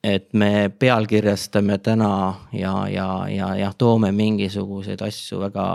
et 0.00 0.30
me 0.32 0.70
pealkirjastame 0.78 1.76
täna 1.84 2.12
ja, 2.56 2.72
ja, 2.88 3.08
ja 3.28 3.50
jah, 3.58 3.74
toome 3.76 4.08
mingisuguseid 4.16 5.02
asju 5.04 5.42
väga 5.42 5.66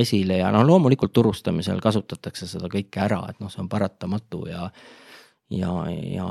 esile 0.00 0.38
ja 0.40 0.48
no 0.52 0.62
loomulikult 0.64 1.12
turustamisel 1.12 1.82
kasutatakse 1.84 2.48
seda 2.48 2.70
kõike 2.72 3.02
ära, 3.04 3.20
et 3.28 3.42
noh, 3.42 3.52
see 3.52 3.60
on 3.60 3.68
paratamatu 3.68 4.46
ja, 4.48 4.70
ja, 5.52 5.74
ja 5.92 6.30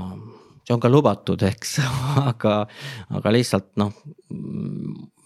see 0.65 0.73
on 0.73 0.81
ka 0.81 0.89
lubatud, 0.89 1.45
eks, 1.45 1.77
aga, 2.31 2.55
aga 3.19 3.33
lihtsalt 3.33 3.73
noh, 3.81 3.93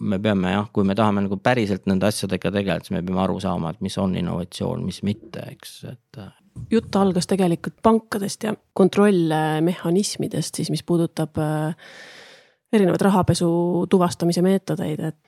me 0.00 0.20
peame 0.22 0.54
jah, 0.54 0.68
kui 0.72 0.86
me 0.86 0.96
tahame 0.98 1.24
nagu 1.24 1.40
päriselt 1.42 1.88
nende 1.90 2.08
asjadega 2.10 2.52
tegeleda, 2.52 2.84
siis 2.84 2.96
me 2.96 3.02
peame 3.06 3.24
aru 3.24 3.40
saama, 3.42 3.72
et 3.72 3.80
mis 3.84 3.96
on 4.00 4.14
innovatsioon, 4.20 4.84
mis 4.84 5.02
mitte, 5.06 5.46
eks, 5.56 5.74
et 5.90 6.22
jutt 6.70 6.96
algas 6.98 7.28
tegelikult 7.30 7.78
pankadest 7.82 8.44
ja 8.44 8.54
kontrollmehhanismidest 8.76 10.60
siis, 10.60 10.70
mis 10.72 10.82
puudutab 10.86 11.38
äh, 11.40 11.92
erinevaid 12.72 13.04
rahapesu 13.06 13.50
tuvastamise 13.90 14.42
meetodeid, 14.44 15.00
et 15.12 15.18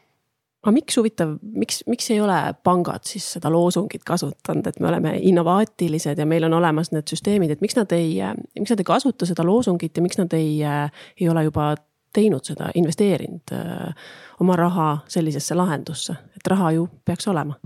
aga 0.62 0.72
miks 0.76 0.96
huvitav, 0.96 1.36
miks, 1.42 1.80
miks 1.90 2.10
ei 2.14 2.20
ole 2.22 2.38
pangad 2.62 3.02
siis 3.06 3.24
seda 3.34 3.50
loosungit 3.50 4.04
kasutanud, 4.06 4.66
et 4.70 4.78
me 4.80 4.88
oleme 4.92 5.16
innovaatilised 5.18 6.18
ja 6.18 6.26
meil 6.26 6.46
on 6.46 6.54
olemas 6.54 6.92
need 6.94 7.10
süsteemid, 7.10 7.50
et 7.50 7.64
miks 7.64 7.74
nad 7.78 7.90
ei, 7.96 8.14
miks 8.58 8.70
nad 8.70 8.82
ei 8.82 8.86
kasuta 8.86 9.26
seda 9.26 9.46
loosungit 9.46 9.98
ja 9.98 10.04
miks 10.04 10.20
nad 10.20 10.32
ei, 10.38 10.60
ei 10.62 11.28
ole 11.28 11.48
juba 11.48 11.72
teinud 12.12 12.44
seda, 12.44 12.70
investeerinud 12.74 13.54
äh, 13.56 13.94
oma 14.40 14.56
raha 14.56 14.88
sellisesse 15.08 15.56
lahendusse, 15.58 16.14
et 16.36 16.46
raha 16.46 16.70
ju 16.76 16.86
peaks 17.04 17.28
olema? 17.32 17.56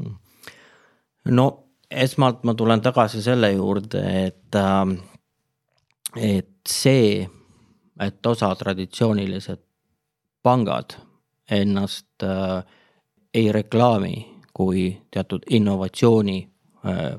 no 1.26 1.46
esmalt 1.90 2.44
ma 2.44 2.54
tulen 2.54 2.80
tagasi 2.80 3.22
selle 3.22 3.52
juurde, 3.52 4.02
et, 4.26 4.56
ähm, 4.56 4.96
et 6.16 6.48
see, 6.68 7.26
et 8.00 8.26
osa 8.26 8.54
traditsioonilised 8.54 9.62
pangad 10.42 10.96
ennast 11.50 12.22
äh, 12.22 12.62
ei 13.36 13.52
reklaami 13.52 14.40
kui 14.56 15.02
teatud 15.12 15.44
innovatsiooni 15.50 16.38
äh, 16.86 17.18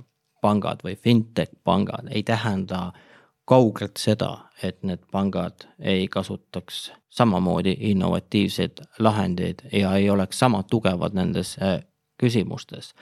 või 0.84 0.96
fintech 0.96 1.52
pangad, 1.64 2.08
ei 2.10 2.24
tähenda 2.24 2.94
kaugelt 3.46 3.98
seda, 4.00 4.50
et 4.64 4.84
need 4.84 5.04
pangad 5.12 5.68
ei 5.80 6.08
kasutaks 6.08 6.92
samamoodi 7.10 7.76
innovatiivseid 7.80 8.80
lahendeid 9.00 9.66
ja 9.72 9.96
ei 9.96 10.10
oleks 10.10 10.40
sama 10.40 10.64
tugevad 10.64 11.14
nendes 11.14 11.58
äh, 11.62 11.84
küsimustes. 12.18 12.94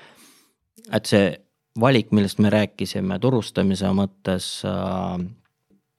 et 0.92 1.06
see 1.06 1.46
valik, 1.80 2.12
millest 2.12 2.40
me 2.40 2.50
rääkisime 2.50 3.20
turustamise 3.20 3.90
mõttes 3.96 4.48
äh,, 4.66 5.26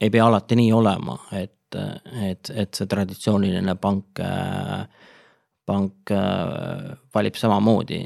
ei 0.01 0.11
pea 0.11 0.27
alati 0.27 0.57
nii 0.57 0.73
olema, 0.73 1.19
et, 1.33 1.77
et, 2.23 2.51
et 2.55 2.75
see 2.75 2.87
traditsiooniline 2.87 3.75
pank 3.81 4.21
äh,, 4.21 4.89
pank 5.67 6.11
äh, 6.11 6.95
valib 7.15 7.37
samamoodi 7.39 8.01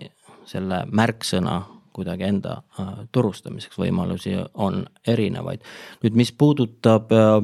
selle 0.49 0.83
märksõna 0.91 1.61
kuidagi 1.95 2.27
enda 2.27 2.57
äh, 2.79 2.93
turustamiseks, 3.13 3.79
võimalusi 3.79 4.35
on 4.55 4.85
erinevaid. 5.07 5.63
nüüd, 6.03 6.17
mis 6.17 6.33
puudutab 6.33 7.13
äh, 7.13 7.37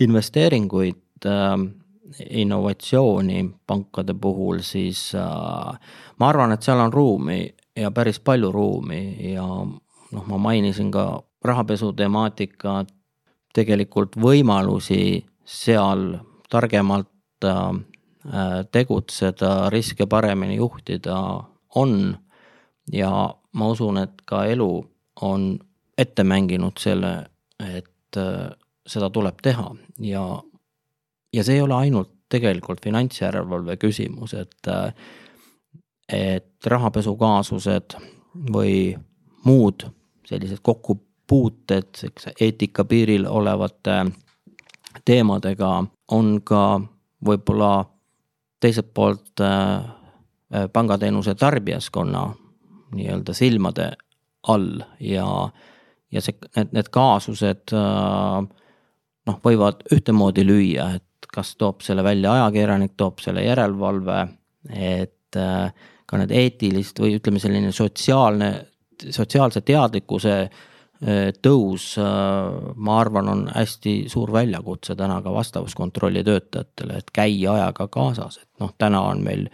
investeeringuid 0.00 1.00
innovatsiooni 2.30 3.38
pankade 3.66 4.12
puhul, 4.20 4.58
siis 4.60 5.14
ma 5.14 6.26
arvan, 6.28 6.52
et 6.52 6.66
seal 6.66 6.82
on 6.82 6.92
ruumi 6.92 7.38
ja 7.78 7.88
päris 7.94 8.18
palju 8.20 8.50
ruumi 8.52 9.32
ja 9.32 9.46
noh, 9.46 10.26
ma 10.26 10.38
mainisin 10.50 10.90
ka 10.92 11.06
rahapesu 11.44 11.94
temaatikat, 11.96 12.90
tegelikult 13.56 14.18
võimalusi 14.20 15.24
seal 15.46 16.18
targemalt 16.52 17.48
tegutseda, 18.72 19.70
riske 19.70 20.06
paremini 20.06 20.56
juhtida 20.56 21.16
on. 21.74 22.18
ja 22.92 23.34
ma 23.52 23.68
usun, 23.68 23.98
et 23.98 24.22
ka 24.26 24.44
elu 24.44 24.84
on 25.20 25.58
ette 25.98 26.24
mänginud 26.24 26.80
selle, 26.80 27.26
et 27.60 28.16
äh, 28.16 28.50
seda 28.86 29.10
tuleb 29.10 29.38
teha 29.42 29.70
ja, 30.04 30.24
ja 31.32 31.44
see 31.44 31.56
ei 31.58 31.62
ole 31.62 31.74
ainult 31.74 32.10
tegelikult 32.28 32.82
finantsjärelevalve 32.84 33.76
küsimus, 33.76 34.34
et 34.34 34.68
äh, 34.68 34.92
et 36.08 36.66
rahapesukaasused 36.66 37.96
või 38.52 38.92
muud 39.44 39.86
sellised 40.28 40.60
kokkupuuted, 40.62 41.96
eks 42.08 42.28
eetika 42.40 42.84
piiril 42.84 43.24
olevate 43.28 44.04
teemadega 45.04 45.70
on 46.12 46.36
ka 46.44 46.80
võib-olla 47.24 47.86
teiselt 48.64 48.90
poolt 48.94 49.42
äh, 49.44 49.76
äh, 50.54 50.66
pangateenuse 50.72 51.34
tarbijaskonna 51.38 52.24
nii-öelda 52.94 53.34
silmade 53.34 53.90
all 54.48 54.82
ja, 55.00 55.26
ja 56.12 56.22
see, 56.24 56.36
need, 56.56 56.74
need 56.76 56.90
kaasused 56.94 57.74
äh, 57.76 58.44
noh, 59.28 59.40
võivad 59.44 59.84
ühtemoodi 59.94 60.44
lüüa, 60.46 60.90
et 60.98 61.30
kas 61.34 61.54
toob 61.60 61.82
selle 61.82 62.04
välja 62.06 62.34
ajakirjanik, 62.38 62.94
toob 62.96 63.22
selle 63.24 63.42
järelevalve, 63.42 64.20
et 64.70 65.34
ka 65.34 66.18
need 66.20 66.30
eetilist 66.30 67.00
või 67.02 67.16
ütleme, 67.16 67.40
selline 67.42 67.72
sotsiaalne, 67.74 68.50
sotsiaalse 69.10 69.64
teadlikkuse 69.66 70.34
äh, 70.44 70.60
tõus, 71.44 71.94
äh, 72.00 72.74
ma 72.76 72.98
arvan, 73.00 73.28
on 73.28 73.46
hästi 73.52 73.94
suur 74.08 74.32
väljakutse 74.32 74.96
täna 74.96 75.20
ka 75.22 75.32
vastavuskontrolli 75.34 76.24
töötajatele, 76.24 76.98
et 76.98 77.10
käia 77.12 77.52
ajaga 77.58 77.88
kaasas, 77.92 78.38
et 78.40 78.48
noh, 78.62 78.72
täna 78.78 79.02
on 79.10 79.20
meil 79.24 79.48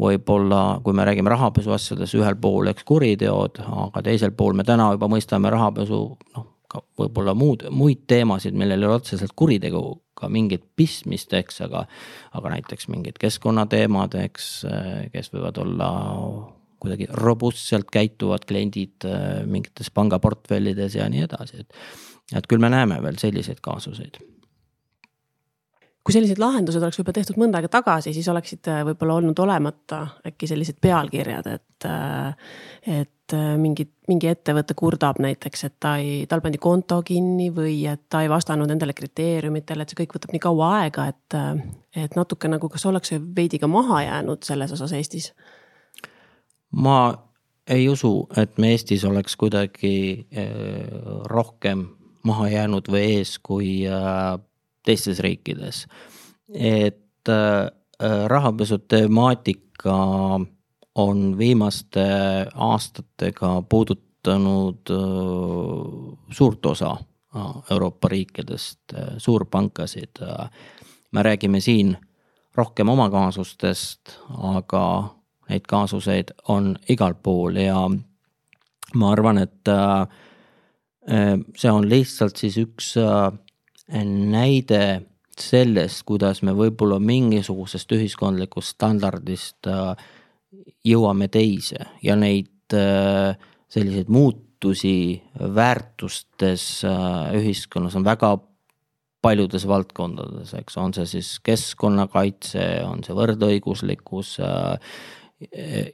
võib-olla, 0.00 0.80
kui 0.82 0.96
me 0.96 1.04
räägime 1.06 1.30
rahapesu 1.30 1.74
asjades, 1.76 2.14
ühel 2.18 2.38
pool 2.40 2.72
eks 2.72 2.86
kuriteod, 2.88 3.62
aga 3.86 4.02
teisel 4.02 4.34
pool 4.34 4.56
me 4.58 4.64
täna 4.66 4.90
juba 4.96 5.10
mõistame 5.12 5.52
rahapesu 5.52 6.00
noh, 6.36 6.46
ka 6.70 6.82
võib-olla 6.98 7.34
muud, 7.34 7.66
muid 7.74 8.06
teemasid, 8.10 8.54
millel 8.58 8.82
ei 8.82 8.88
ole 8.88 9.00
otseselt 9.00 9.34
kuriteguga 9.36 10.30
mingit 10.30 10.64
pistmist, 10.76 11.34
eks, 11.34 11.60
aga. 11.66 11.86
aga 12.38 12.54
näiteks 12.54 12.88
mingid 12.90 13.18
keskkonnateemad, 13.18 14.14
eks, 14.26 14.50
kes 15.12 15.32
võivad 15.34 15.58
olla 15.62 15.90
kuidagi 16.80 17.08
robustselt 17.20 17.90
käituvad 17.92 18.46
kliendid 18.48 19.06
mingites 19.46 19.92
pangaportfellides 19.94 20.98
ja 20.98 21.08
nii 21.12 21.26
edasi, 21.28 21.64
et. 21.64 21.80
et 22.36 22.50
küll 22.50 22.62
me 22.62 22.72
näeme 22.72 23.00
veel 23.04 23.18
selliseid 23.20 23.62
kaasuseid 23.64 24.20
kui 26.04 26.16
sellised 26.16 26.40
lahendused 26.40 26.82
oleks 26.82 26.98
võib-olla 26.98 27.18
tehtud 27.20 27.38
mõnda 27.40 27.60
aega 27.60 27.70
tagasi, 27.70 28.14
siis 28.16 28.28
oleksid 28.32 28.68
äh, 28.72 28.82
võib-olla 28.88 29.18
olnud 29.20 29.40
olemata 29.44 30.00
äkki 30.26 30.48
sellised 30.48 30.80
pealkirjad, 30.80 31.46
et, 31.52 31.86
äh, 31.86 32.56
et 33.00 33.36
äh, 33.36 33.52
mingid, 33.60 33.92
mingi 34.08 34.30
ettevõte 34.30 34.74
kurdab 34.78 35.20
näiteks, 35.20 35.64
et 35.68 35.76
ta 35.82 35.94
ei, 36.00 36.24
tal 36.30 36.42
pandi 36.44 36.58
konto 36.62 37.02
kinni 37.06 37.50
või 37.54 37.76
et 37.90 38.06
ta 38.08 38.24
ei 38.24 38.32
vastanud 38.32 38.70
nendele 38.72 38.96
kriteeriumitele, 38.96 39.84
et 39.84 39.92
see 39.92 40.00
kõik 40.00 40.16
võtab 40.16 40.34
nii 40.34 40.44
kaua 40.48 40.72
aega, 40.80 41.06
et, 41.12 41.38
et 42.06 42.16
natuke 42.16 42.48
nagu, 42.48 42.72
kas 42.72 42.88
ollakse 42.88 43.20
veidi 43.36 43.60
ka 43.60 43.68
maha 43.70 44.02
jäänud 44.08 44.48
selles 44.48 44.72
osas 44.78 44.96
Eestis? 44.96 45.34
Ma 46.70 47.14
ei 47.66 47.88
usu, 47.88 48.28
et 48.36 48.58
me 48.58 48.70
Eestis 48.72 49.04
oleks 49.04 49.36
kuidagi 49.36 50.26
rohkem 51.24 51.86
maha 52.26 52.48
jäänud 52.48 52.88
või 52.90 53.02
ees 53.18 53.38
kui 53.38 53.86
teistes 54.82 55.20
riikides. 55.20 55.86
et 56.54 57.28
äh, 57.28 57.70
rahapesu 58.26 58.78
temaatika 58.78 59.94
on 60.94 61.38
viimaste 61.38 62.06
aastatega 62.54 63.62
puudutanud 63.68 64.90
äh, 64.90 66.18
suurt 66.30 66.66
osa 66.66 66.90
äh, 66.90 67.42
Euroopa 67.70 68.08
riikidest, 68.08 68.80
suurpankasid. 69.18 70.10
me 71.12 71.22
räägime 71.22 71.60
siin 71.60 71.96
rohkem 72.54 72.88
oma 72.88 73.10
kaasustest, 73.10 74.00
aga 74.38 75.14
neid 75.50 75.66
kaasuseid 75.68 76.32
on 76.48 76.72
igal 76.88 77.18
pool 77.18 77.58
ja 77.60 77.82
ma 78.94 79.12
arvan, 79.12 79.38
et 79.42 79.70
see 81.56 81.70
on 81.70 81.86
lihtsalt 81.90 82.38
siis 82.38 82.56
üks 82.60 82.94
näide 83.90 84.82
sellest, 85.40 86.04
kuidas 86.08 86.42
me 86.46 86.54
võib-olla 86.56 87.00
mingisugusest 87.02 87.92
ühiskondlikust 87.96 88.76
standardist 88.76 89.68
äh, 89.70 89.94
jõuame 90.86 91.30
teise 91.32 91.86
ja 92.04 92.16
neid 92.18 92.76
äh, 92.76 93.38
selliseid 93.70 94.10
muutusi 94.12 95.22
väärtustes 95.40 96.84
äh, 96.88 97.34
ühiskonnas 97.40 97.96
on 97.98 98.06
väga 98.06 98.36
paljudes 99.20 99.66
valdkondades, 99.68 100.54
eks, 100.56 100.78
on 100.80 100.94
see 100.96 101.08
siis 101.08 101.34
keskkonnakaitse, 101.44 102.62
on 102.88 103.02
see 103.04 103.12
võrdõiguslikkus. 103.12 104.38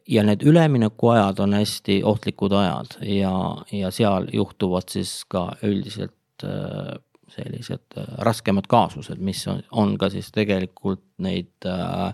Ja 0.08 0.24
need 0.26 0.42
üleminekuajad 0.42 1.38
on 1.44 1.54
hästi 1.54 2.00
ohtlikud 2.04 2.52
ajad 2.58 2.96
ja, 3.06 3.32
ja 3.72 3.90
seal 3.94 4.26
juhtuvad 4.34 4.90
siis 4.90 5.20
ka 5.30 5.52
üldiselt 5.62 6.42
sellised 7.36 7.98
äh, 7.98 8.04
raskemad 8.26 8.66
kaasused, 8.70 9.20
mis 9.22 9.44
on, 9.50 9.62
on 9.70 9.96
ka 9.98 10.10
siis 10.12 10.30
tegelikult 10.34 11.04
neid 11.22 11.68
äh, 11.68 12.12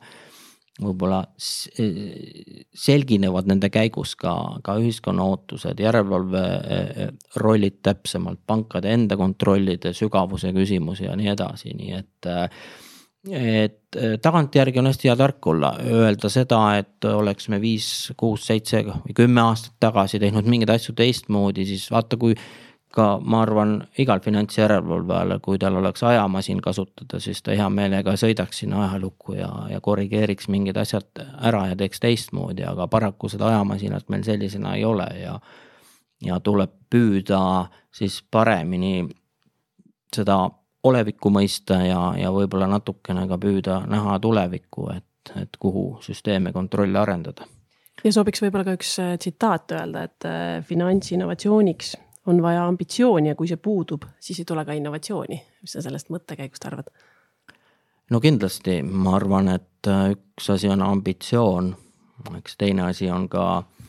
võib-olla 0.82 1.20
selginevad 1.36 3.46
nende 3.50 3.68
käigus 3.70 4.14
ka, 4.18 4.32
ka 4.64 4.78
ühiskonna 4.80 5.26
ootused, 5.28 5.80
järelevalve 5.84 6.42
äh, 6.42 7.10
rollid 7.42 7.82
täpsemalt, 7.84 8.40
pankade 8.48 8.94
enda 8.94 9.18
kontrollide 9.20 9.92
sügavuse 9.96 10.54
küsimus 10.56 11.00
ja 11.04 11.12
nii 11.18 11.28
edasi, 11.34 11.76
nii 11.76 11.92
et 12.00 12.20
et 13.30 13.96
tagantjärgi 14.22 14.80
on 14.80 14.88
hästi 14.90 15.08
hea 15.08 15.14
tark 15.16 15.46
olla, 15.46 15.76
öelda 15.86 16.30
seda, 16.32 16.58
et 16.80 17.04
oleks 17.06 17.48
me 17.52 17.60
viis, 17.62 17.86
kuus, 18.18 18.48
seitse 18.48 18.82
või 18.88 19.14
kümme 19.14 19.44
aastat 19.44 19.76
tagasi 19.80 20.18
teinud 20.18 20.48
mingeid 20.50 20.72
asju 20.74 20.94
teistmoodi, 20.98 21.66
siis 21.68 21.86
vaata, 21.92 22.18
kui 22.18 22.34
ka 22.92 23.06
ma 23.24 23.40
arvan, 23.46 23.76
igal 24.02 24.20
finantsjärelevalvajal, 24.24 25.38
kui 25.44 25.58
tal 25.58 25.78
oleks 25.80 26.02
ajamasin 26.04 26.60
kasutada, 26.64 27.20
siis 27.24 27.40
ta 27.42 27.56
hea 27.56 27.68
meelega 27.72 28.14
sõidaks 28.20 28.62
sinna 28.62 28.82
ajalukku 28.86 29.36
ja, 29.38 29.48
ja 29.70 29.80
korrigeeriks 29.80 30.50
mingid 30.52 30.76
asjad 30.80 31.22
ära 31.40 31.66
ja 31.70 31.78
teeks 31.78 32.02
teistmoodi, 32.02 32.66
aga 32.68 32.88
paraku 32.92 33.30
seda 33.32 33.48
ajamasinat 33.48 34.12
meil 34.12 34.26
sellisena 34.26 34.74
ei 34.76 34.84
ole 34.84 35.08
ja. 35.22 35.38
ja 36.26 36.40
tuleb 36.40 36.74
püüda 36.92 37.40
siis 37.94 38.20
paremini 38.30 39.06
seda 40.12 40.44
olevikku 40.82 41.30
mõista 41.30 41.78
ja, 41.86 42.00
ja 42.18 42.30
võib-olla 42.34 42.66
natukene 42.70 43.26
ka 43.30 43.38
püüda 43.38 43.82
näha 43.90 44.18
tulevikku, 44.22 44.88
et, 44.96 45.34
et 45.38 45.58
kuhu 45.58 45.98
süsteeme 46.02 46.52
kontrolli 46.52 46.98
arendada 46.98 47.46
ja 48.04 48.12
sobiks 48.14 48.42
võib-olla 48.42 48.66
ka 48.66 48.76
üks 48.78 48.96
äh, 49.02 49.14
tsitaat 49.18 49.76
öelda, 49.76 50.06
et 50.08 50.26
äh, 50.26 50.64
finantsinnovatsiooniks 50.66 51.94
on 52.26 52.42
vaja 52.42 52.66
ambitsiooni 52.66 53.32
ja 53.32 53.38
kui 53.38 53.50
see 53.50 53.58
puudub, 53.58 54.04
siis 54.22 54.40
ei 54.42 54.46
tule 54.46 54.64
ka 54.64 54.74
innovatsiooni. 54.78 55.38
mis 55.62 55.74
sa 55.74 55.82
sellest 55.82 56.10
mõttekäigust 56.10 56.66
arvad? 56.66 56.90
no 58.10 58.20
kindlasti, 58.20 58.82
ma 58.82 59.16
arvan, 59.20 59.54
et 59.54 59.90
äh, 59.90 60.10
üks 60.16 60.50
asi 60.50 60.70
on 60.70 60.82
ambitsioon, 60.82 61.74
eks 62.38 62.58
teine 62.58 62.88
asi 62.90 63.10
on 63.10 63.28
ka 63.30 63.46
äh, 63.58 63.81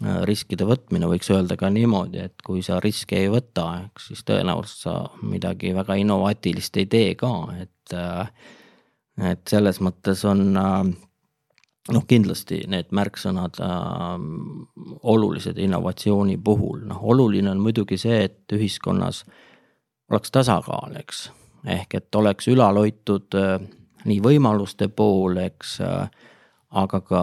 riskide 0.00 0.66
võtmine, 0.68 1.08
võiks 1.10 1.30
öelda 1.34 1.56
ka 1.58 1.70
niimoodi, 1.74 2.20
et 2.28 2.44
kui 2.46 2.62
sa 2.62 2.78
riske 2.82 3.18
ei 3.18 3.30
võta, 3.32 3.64
eks 3.88 4.12
siis 4.12 4.22
tõenäoliselt 4.28 4.84
sa 4.84 5.26
midagi 5.26 5.72
väga 5.74 5.96
innovaatilist 5.98 6.78
ei 6.78 6.86
tee 6.86 7.12
ka, 7.18 7.34
et. 7.58 7.96
Äh, 7.96 8.30
et 9.18 9.50
selles 9.50 9.80
mõttes 9.82 10.20
on 10.30 10.52
noh, 11.92 12.04
kindlasti 12.08 12.62
need 12.70 12.92
märksõnad 12.94 13.60
äh, 13.64 14.06
olulised 15.02 15.58
innovatsiooni 15.58 16.38
puhul, 16.44 16.84
noh 16.88 17.02
oluline 17.12 17.50
on 17.52 17.62
muidugi 17.62 17.98
see, 18.00 18.22
et 18.28 18.56
ühiskonnas 18.56 19.24
oleks 20.10 20.32
tasakaal, 20.34 20.96
eks. 21.02 21.28
ehk 21.66 21.98
et 22.00 22.20
oleks 22.20 22.48
ülal 22.52 22.80
hoitud 22.80 23.34
äh, 23.38 23.58
nii 24.08 24.20
võimaluste 24.24 24.88
pool, 24.88 25.40
eks 25.42 25.78
äh,, 25.84 26.27
aga 26.68 27.00
ka 27.00 27.20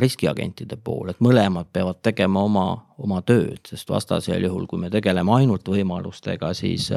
riskiagentide 0.00 0.78
pool, 0.80 1.10
et 1.12 1.20
mõlemad 1.20 1.68
peavad 1.72 2.00
tegema 2.04 2.40
oma, 2.46 2.66
oma 3.02 3.20
tööd, 3.28 3.60
sest 3.68 3.90
vastasel 3.92 4.46
juhul, 4.48 4.64
kui 4.70 4.80
me 4.80 4.90
tegeleme 4.92 5.34
ainult 5.36 5.68
võimalustega, 5.68 6.54
siis 6.56 6.88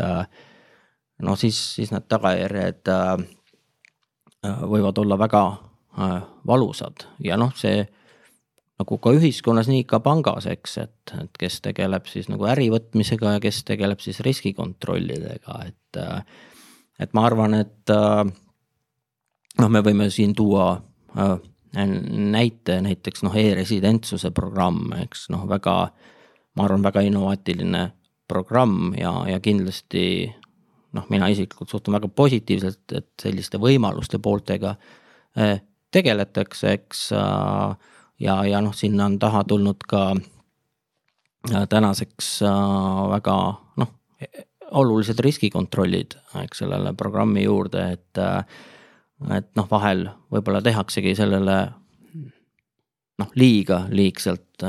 noh, 1.19 1.39
siis, 1.39 1.59
siis 1.75 1.91
need 1.91 2.07
tagajärjed 2.07 2.91
äh, 2.93 3.25
äh 4.47 4.61
võivad 4.63 4.97
olla 5.03 5.19
väga 5.19 5.43
valusad 6.47 7.03
ja 7.19 7.35
noh, 7.35 7.51
see 7.57 7.81
nagu 8.79 8.97
ka 9.03 9.11
ühiskonnas, 9.11 9.67
nii 9.67 9.83
ka 9.83 9.99
pangas, 9.99 10.47
eks, 10.47 10.77
et, 10.79 11.13
et 11.19 11.39
kes 11.41 11.59
tegeleb 11.65 12.07
siis 12.07 12.29
nagu 12.31 12.47
ärivõtmisega 12.47 13.35
ja 13.35 13.41
kes 13.43 13.65
tegeleb 13.67 13.99
siis 13.99 14.21
riskikontrollidega, 14.25 15.61
et. 15.67 16.03
Et 16.99 17.13
ma 17.15 17.21
arvan, 17.23 17.53
et 17.55 17.91
noh, 19.59 19.69
me 19.71 19.79
võime 19.79 20.09
siin 20.11 20.33
tuua 20.35 20.65
näite 21.73 22.79
näiteks 22.81 23.23
noh 23.23 23.35
e, 23.37 23.45
e-residentsuse 23.51 24.31
programm, 24.35 24.93
eks 25.03 25.27
noh, 25.33 25.45
väga, 25.49 25.75
ma 26.57 26.65
arvan, 26.65 26.83
väga 26.83 27.03
innovaatiline 27.05 27.83
programm 28.29 28.93
ja, 28.97 29.13
ja 29.29 29.39
kindlasti 29.39 30.03
noh, 30.97 31.05
mina 31.13 31.29
isiklikult 31.29 31.69
suhtun 31.69 31.97
väga 31.97 32.09
positiivselt, 32.09 32.85
et 32.97 33.09
selliste 33.21 33.61
võimaluste 33.61 34.17
pooltega 34.21 34.75
tegeletakse, 35.91 36.71
eks. 36.71 37.11
Äh, 37.11 37.75
ja, 38.19 38.45
ja 38.45 38.61
noh, 38.61 38.73
sinna 38.75 39.07
on 39.09 39.19
taha 39.19 39.43
tulnud 39.47 39.85
ka 39.89 40.03
äh, 40.15 41.65
tänaseks 41.69 42.41
äh, 42.45 43.05
väga 43.13 43.37
noh, 43.81 43.93
olulised 44.71 45.21
riskikontrollid, 45.25 46.17
eks 46.43 46.65
sellele 46.65 46.93
programmi 46.97 47.47
juurde, 47.47 47.91
et. 47.97 48.25
Et 49.35 49.49
noh, 49.59 49.67
vahel 49.71 50.07
võib-olla 50.31 50.61
tehaksegi 50.63 51.15
sellele 51.17 51.57
noh, 53.19 53.31
liiga 53.35 53.83
liigselt 53.91 54.63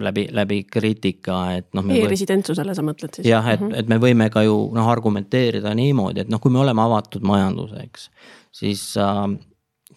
läbi, 0.00 0.26
läbi 0.34 0.62
kriitika, 0.68 1.38
et 1.56 1.68
noh. 1.76 1.86
E-residentsusele 1.94 2.74
sa 2.76 2.84
mõtled 2.84 3.18
siis? 3.18 3.28
jah, 3.28 3.46
et 3.48 3.60
mm, 3.60 3.70
-hmm. 3.70 3.78
et 3.80 3.88
me 3.88 3.98
võime 4.02 4.28
ka 4.32 4.42
ju 4.44 4.58
noh, 4.74 4.88
argumenteerida 4.88 5.74
niimoodi, 5.74 6.24
et 6.24 6.32
noh, 6.32 6.40
kui 6.40 6.52
me 6.52 6.60
oleme 6.60 6.82
avatud 6.82 7.24
majanduseks, 7.24 8.10
siis 8.52 8.84
äh, 8.96 9.38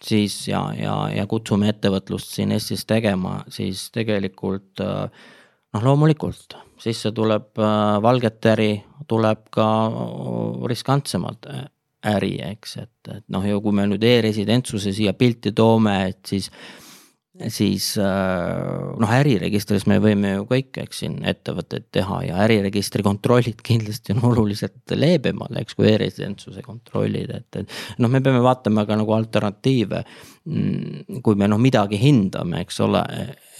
siis 0.02 0.48
ja, 0.48 0.62
ja, 0.78 0.96
ja 1.12 1.26
kutsume 1.30 1.68
ettevõtlust 1.72 2.34
siin 2.34 2.52
Eestis 2.54 2.86
tegema, 2.88 3.42
siis 3.52 3.88
tegelikult 3.94 4.82
äh, 4.82 5.06
noh, 5.74 5.84
loomulikult 5.84 6.56
sisse 6.82 7.12
tuleb 7.14 7.58
äh, 7.60 8.02
valget 8.02 8.50
äri, 8.52 8.72
tuleb 9.10 9.46
ka 9.54 9.68
äh, 9.86 10.66
riskantsemad 10.72 11.50
äri, 12.08 12.34
eks, 12.42 12.76
et, 12.82 13.10
et 13.12 13.24
noh, 13.30 13.44
ja 13.46 13.58
kui 13.62 13.74
me 13.76 13.86
nüüd 13.90 14.02
e-residentsuse 14.02 14.92
siia 14.94 15.14
pilti 15.14 15.52
toome, 15.54 15.96
et 16.10 16.20
siis 16.26 16.50
siis 17.48 17.98
äh, 17.98 18.04
noh, 19.00 19.12
äriregistris 19.12 19.86
me 19.90 19.98
võime 20.02 20.34
ju 20.34 20.46
kõik, 20.50 20.76
eks 20.82 21.02
siin 21.02 21.18
ettevõtteid 21.28 21.88
teha 21.94 22.18
ja 22.28 22.40
äriregistri 22.44 23.04
kontrollid 23.06 23.62
kindlasti 23.68 24.14
on 24.16 24.24
oluliselt 24.30 24.94
leebemad, 24.96 25.54
eks, 25.60 25.76
kui 25.78 25.88
e-residentsuse 25.92 26.64
kontrollid, 26.66 27.32
et, 27.34 27.60
et. 27.62 27.76
noh, 28.02 28.12
me 28.12 28.22
peame 28.24 28.42
vaatama 28.44 28.86
ka 28.88 28.98
nagu 29.00 29.16
alternatiive. 29.16 30.04
Mm, 30.42 31.20
kui 31.22 31.36
me 31.38 31.46
noh 31.46 31.60
midagi 31.62 32.00
hindame, 32.02 32.64
eks 32.64 32.80
ole, 32.82 33.02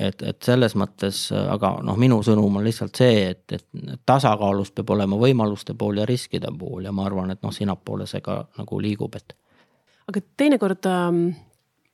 et, 0.03 0.25
et 0.27 0.39
selles 0.43 0.75
mõttes, 0.75 1.21
aga 1.31 1.77
noh, 1.87 1.95
minu 1.95 2.19
sõnum 2.27 2.59
on 2.59 2.67
lihtsalt 2.67 2.99
see, 2.99 3.21
et, 3.31 3.45
et 3.55 3.95
tasakaalus 4.09 4.73
peab 4.75 4.91
olema 4.91 5.15
võimaluste 5.21 5.77
pool 5.79 6.03
ja 6.03 6.09
riskide 6.11 6.51
pool 6.59 6.89
ja 6.89 6.91
ma 6.91 7.07
arvan, 7.07 7.31
et 7.31 7.43
noh, 7.47 7.55
sinnapoole 7.55 8.09
see 8.11 8.25
ka 8.25 8.41
nagu 8.59 8.83
liigub, 8.83 9.15
et. 9.15 9.37
aga 10.11 10.27
teinekord 10.43 10.91
ähm 10.91 11.25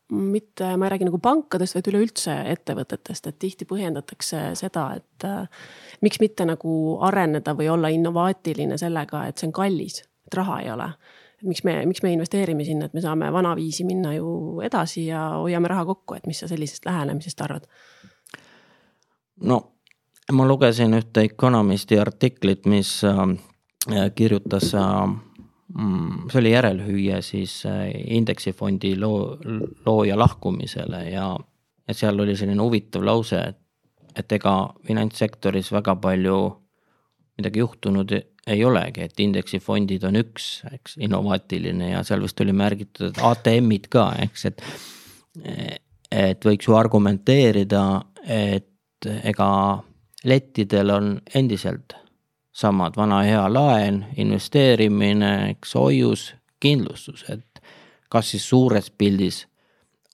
mitte, 0.08 0.76
ma 0.76 0.86
ei 0.86 0.90
räägi 0.90 1.08
nagu 1.08 1.18
pankadest, 1.22 1.76
vaid 1.76 1.88
üleüldse 1.90 2.34
ettevõtetest, 2.52 3.28
et 3.28 3.38
tihti 3.38 3.66
põhjendatakse 3.68 4.42
seda, 4.58 4.88
et 4.96 5.26
äh, 5.28 5.64
miks 6.04 6.20
mitte 6.22 6.46
nagu 6.48 6.72
areneda 7.04 7.54
või 7.58 7.68
olla 7.72 7.90
innovaatiline 7.92 8.78
sellega, 8.80 9.26
et 9.28 9.38
see 9.38 9.50
on 9.50 9.56
kallis, 9.56 10.02
et 10.26 10.38
raha 10.38 10.60
ei 10.64 10.70
ole. 10.72 10.90
et 11.38 11.46
miks 11.46 11.62
me, 11.64 11.74
miks 11.86 12.02
me 12.02 12.12
investeerime 12.12 12.64
sinna, 12.64 12.88
et 12.88 12.94
me 12.96 13.04
saame 13.04 13.28
vanaviisi 13.32 13.84
minna 13.84 14.14
ju 14.16 14.60
edasi 14.64 15.06
ja 15.06 15.28
hoiame 15.36 15.68
raha 15.68 15.84
kokku, 15.92 16.14
et 16.14 16.26
mis 16.26 16.40
sa 16.40 16.48
sellisest 16.48 16.88
lähenemisest 16.88 17.40
arvad? 17.40 17.68
no 19.40 19.60
ma 20.32 20.46
lugesin 20.48 20.96
ühte 20.96 21.22
Economisti 21.24 21.98
artiklit, 21.98 22.66
mis 22.66 23.02
äh, 23.04 24.10
kirjutas 24.14 24.74
äh, 24.74 25.27
see 25.68 26.40
oli 26.40 26.52
järelhüüe 26.52 27.20
siis 27.22 27.60
äh, 27.66 27.90
indeksifondi 28.16 28.94
loo, 29.00 29.36
looja 29.86 30.18
lahkumisele 30.18 31.02
ja, 31.10 31.26
ja 31.88 31.94
seal 31.94 32.20
oli 32.20 32.36
selline 32.36 32.62
huvitav 32.62 33.04
lause, 33.04 33.42
et, 33.52 33.60
et 34.16 34.32
ega 34.32 34.54
finantssektoris 34.88 35.72
väga 35.72 35.96
palju 36.00 36.38
midagi 37.38 37.60
juhtunud 37.60 38.16
ei 38.48 38.64
olegi, 38.64 39.04
et 39.04 39.20
indeksifondid 39.20 40.04
on 40.08 40.16
üks, 40.18 40.48
eks, 40.72 40.96
innovaatiline 41.04 41.92
ja 41.92 42.00
seal 42.06 42.24
vist 42.24 42.40
oli 42.40 42.54
märgitud, 42.56 43.10
et 43.10 43.20
ATM-id 43.22 43.90
ka, 43.92 44.08
eks, 44.24 44.48
et. 44.48 44.64
et 46.10 46.44
võiks 46.48 46.66
ju 46.66 46.74
argumenteerida, 46.74 47.82
et 48.24 49.08
ega 49.28 49.50
lettidel 50.24 50.90
on 50.90 51.10
endiselt 51.36 51.94
samad, 52.58 52.96
vana 52.96 53.22
hea 53.22 53.44
laen, 53.52 54.02
investeerimine, 54.16 55.50
eks 55.52 55.76
hoius, 55.78 56.32
kindlustus, 56.60 57.24
et 57.30 57.62
kas 58.10 58.32
siis 58.32 58.48
suures 58.48 58.90
pildis 58.90 59.44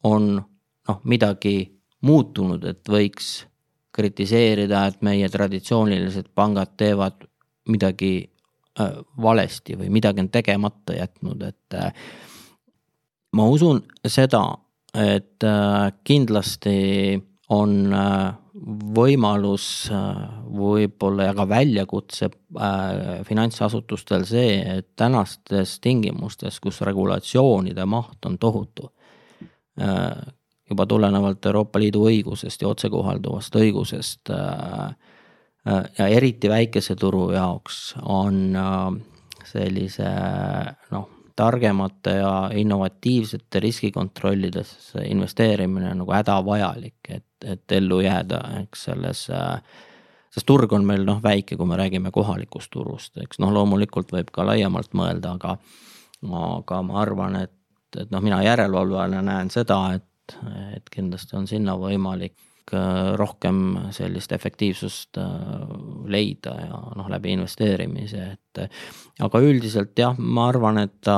on 0.04 0.34
noh, 0.36 1.00
midagi 1.08 1.56
muutunud, 2.04 2.64
et 2.68 2.84
võiks 2.90 3.46
kritiseerida, 3.94 4.84
et 4.90 5.02
meie 5.06 5.28
traditsioonilised 5.30 6.28
pangad 6.34 6.74
teevad 6.76 7.24
midagi 7.70 8.12
äh, 8.80 8.98
valesti 9.22 9.78
või 9.80 9.88
midagi 9.94 10.24
on 10.24 10.30
tegemata 10.34 10.98
jätnud, 10.98 11.46
et 11.48 11.78
äh, 11.78 11.92
ma 13.32 13.48
usun 13.48 13.80
seda, 14.04 14.44
et 14.92 15.46
äh, 15.46 15.92
kindlasti 16.04 17.16
on 17.54 17.94
võimalus 18.96 19.66
äh, 19.90 20.18
võib-olla 20.54 21.30
ja 21.30 21.34
ka 21.34 21.46
väljakutse 21.50 22.28
äh, 22.30 23.22
finantsasutustel 23.26 24.26
see, 24.28 24.58
et 24.78 24.92
tänastes 24.96 25.78
tingimustes, 25.82 26.60
kus 26.62 26.80
regulatsioonide 26.86 27.86
maht 27.86 28.26
on 28.26 28.38
tohutu, 28.38 28.90
juba 30.70 30.84
tulenevalt 30.86 31.46
Euroopa 31.50 31.80
Liidu 31.82 32.04
õigusest 32.06 32.62
ja 32.62 32.68
otsekohalduvast 32.70 33.56
õigusest 33.58 34.30
ja 35.98 36.06
eriti 36.06 36.46
väikese 36.46 36.94
turu 36.94 37.24
jaoks 37.34 37.96
on 38.06 38.54
sellise 39.50 40.06
noh, 40.94 41.08
targemate 41.36 42.10
ja 42.10 42.50
innovatiivsete 42.54 43.60
riskikontrollidesse 43.60 45.04
investeerimine 45.08 45.94
nagu 45.94 46.12
hädavajalik, 46.14 47.00
et, 47.08 47.26
et 47.44 47.72
ellu 47.76 48.00
jääda, 48.04 48.40
eks 48.62 48.86
selles 48.90 49.26
sest 50.34 50.46
turg 50.46 50.72
on 50.74 50.86
meil 50.86 51.04
noh 51.06 51.20
väike, 51.22 51.56
kui 51.56 51.66
me 51.68 51.78
räägime 51.78 52.10
kohalikust 52.14 52.72
turust, 52.74 53.18
eks 53.22 53.38
noh, 53.42 53.52
loomulikult 53.54 54.10
võib 54.14 54.32
ka 54.34 54.46
laiemalt 54.48 54.96
mõelda, 54.96 55.36
aga. 55.38 55.58
aga 56.24 56.80
ma 56.82 56.98
arvan, 57.02 57.36
et, 57.44 57.54
et 58.00 58.10
noh, 58.10 58.22
mina 58.24 58.40
järelevalvajana 58.42 59.22
näen 59.22 59.52
seda, 59.52 59.78
et, 59.98 60.36
et 60.74 60.90
kindlasti 60.90 61.36
on 61.38 61.46
sinna 61.46 61.76
võimalik 61.78 62.34
Äh, 62.72 63.16
rohkem 63.16 63.76
sellist 63.92 64.32
efektiivsust 64.32 65.18
äh, 65.20 65.24
leida 66.08 66.54
ja 66.62 66.78
noh, 66.96 67.08
läbi 67.12 67.34
investeerimise, 67.36 68.22
et. 68.32 68.78
aga 69.20 69.40
üldiselt 69.44 69.92
jah, 69.98 70.16
ma 70.16 70.46
arvan, 70.48 70.78
et 70.80 71.10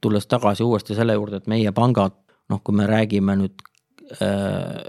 tulles 0.00 0.28
tagasi 0.30 0.62
uuesti 0.62 0.94
selle 0.94 1.16
juurde, 1.18 1.40
et 1.40 1.50
meie 1.50 1.72
pangad, 1.74 2.14
noh, 2.48 2.60
kui 2.62 2.78
me 2.78 2.86
räägime 2.86 3.36
nüüd 3.40 3.58
äh, 3.58 3.69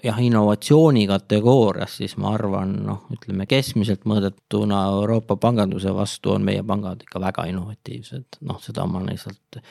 jah, 0.04 0.20
innovatsiooni 0.24 1.06
kategoorias, 1.08 1.98
siis 2.02 2.18
ma 2.18 2.34
arvan, 2.36 2.76
noh, 2.88 3.06
ütleme 3.14 3.46
keskmiselt 3.50 4.06
mõõdetuna 4.10 4.84
Euroopa 4.98 5.38
panganduse 5.42 5.94
vastu 5.94 6.34
on 6.36 6.46
meie 6.48 6.64
pangad 6.66 7.04
ikka 7.06 7.22
väga 7.22 7.46
innovatiivsed, 7.52 8.42
noh, 8.48 8.62
seda 8.64 8.88
ma 8.90 9.04
lihtsalt 9.06 9.62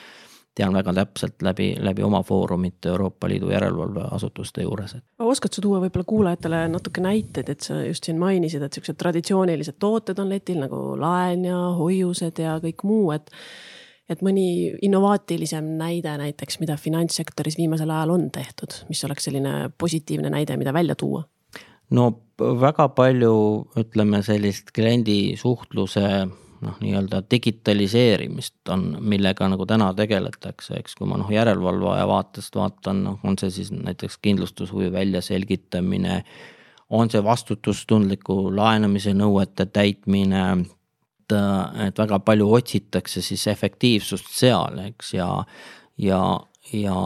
tean 0.55 0.75
väga 0.75 0.93
täpselt 0.95 1.43
läbi, 1.43 1.73
läbi 1.79 2.03
oma 2.03 2.23
foorumite 2.27 2.91
Euroopa 2.91 3.29
Liidu 3.29 3.51
järelevalveasutuste 3.51 4.63
juures. 4.63 4.97
oskad 5.19 5.55
sa 5.55 5.63
tuua 5.63 5.81
võib-olla 5.81 6.07
kuulajatele 6.07 6.63
natuke 6.69 7.03
näiteid, 7.05 7.49
et 7.49 7.61
sa 7.61 7.81
just 7.85 8.05
siin 8.05 8.19
mainisid, 8.19 8.63
et 8.63 8.73
siuksed 8.77 8.99
traditsioonilised 8.99 9.79
tooted 9.79 10.19
on 10.19 10.29
letil 10.29 10.61
nagu 10.61 10.83
laen 11.01 11.45
ja 11.45 11.59
hoiused 11.79 12.43
ja 12.43 12.59
kõik 12.63 12.85
muu, 12.85 13.11
et. 13.17 13.31
Et 14.11 14.23
mõni 14.27 14.73
innovaatilisem 14.83 15.75
näide 15.79 16.17
näiteks, 16.19 16.59
mida 16.63 16.77
finantssektoris 16.81 17.59
viimasel 17.59 17.91
ajal 17.95 18.17
on 18.17 18.31
tehtud, 18.35 18.83
mis 18.89 19.05
oleks 19.07 19.29
selline 19.29 19.71
positiivne 19.79 20.33
näide, 20.35 20.57
mida 20.61 20.75
välja 20.75 20.99
tuua? 20.99 21.25
no 21.91 22.11
väga 22.39 22.89
palju, 22.95 23.35
ütleme 23.81 24.23
sellist 24.27 24.71
kliendi 24.75 25.37
suhtluse 25.39 26.07
noh, 26.61 26.77
nii-öelda 26.81 27.23
digitaliseerimist 27.31 28.69
on, 28.73 28.87
millega 29.01 29.49
nagu 29.51 29.67
täna 29.69 29.91
tegeletakse, 29.97 30.79
eks, 30.81 30.97
kui 30.99 31.09
ma 31.09 31.19
noh, 31.21 31.31
järelevalvaja 31.33 32.07
vaatest 32.11 32.57
vaatan, 32.57 33.05
noh, 33.07 33.21
on 33.25 33.39
see 33.41 33.53
siis 33.55 33.73
näiteks 33.75 34.19
kindlustushuvi 34.23 34.93
väljaselgitamine. 34.93 36.25
on 36.91 37.11
see 37.11 37.23
vastutustundliku 37.25 38.57
laenamise 38.57 39.13
nõuete 39.15 39.67
täitmine. 39.67 40.67
Et, 41.33 41.81
et 41.87 42.03
väga 42.03 42.21
palju 42.27 42.49
otsitakse 42.59 43.23
siis 43.25 43.47
efektiivsust 43.53 44.33
seal, 44.35 44.79
eks, 44.91 45.15
ja, 45.15 45.31
ja, 45.99 46.23
ja 46.73 46.97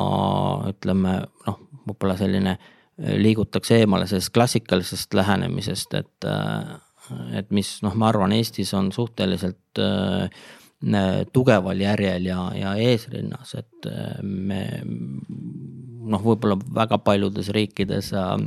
ütleme 0.70 1.18
noh, 1.46 1.60
võib-olla 1.84 2.16
selline 2.20 2.58
liigutakse 2.96 3.80
eemale 3.82 4.06
sellest 4.06 4.32
klassikalisest 4.34 5.14
lähenemisest, 5.14 5.94
et 5.98 6.28
et 7.36 7.50
mis 7.52 7.68
noh, 7.84 7.94
ma 8.00 8.08
arvan, 8.08 8.32
Eestis 8.32 8.70
on 8.76 8.90
suhteliselt 8.94 9.80
äh, 9.82 10.44
tugeval 11.32 11.80
järjel 11.80 12.28
ja, 12.30 12.38
ja 12.56 12.74
eesrinnas, 12.80 13.54
et 13.60 13.88
äh, 13.90 14.22
me 14.22 14.62
noh, 14.84 16.22
võib-olla 16.22 16.56
väga 16.56 16.98
paljudes 17.04 17.50
riikides 17.54 18.12
äh,, 18.16 18.38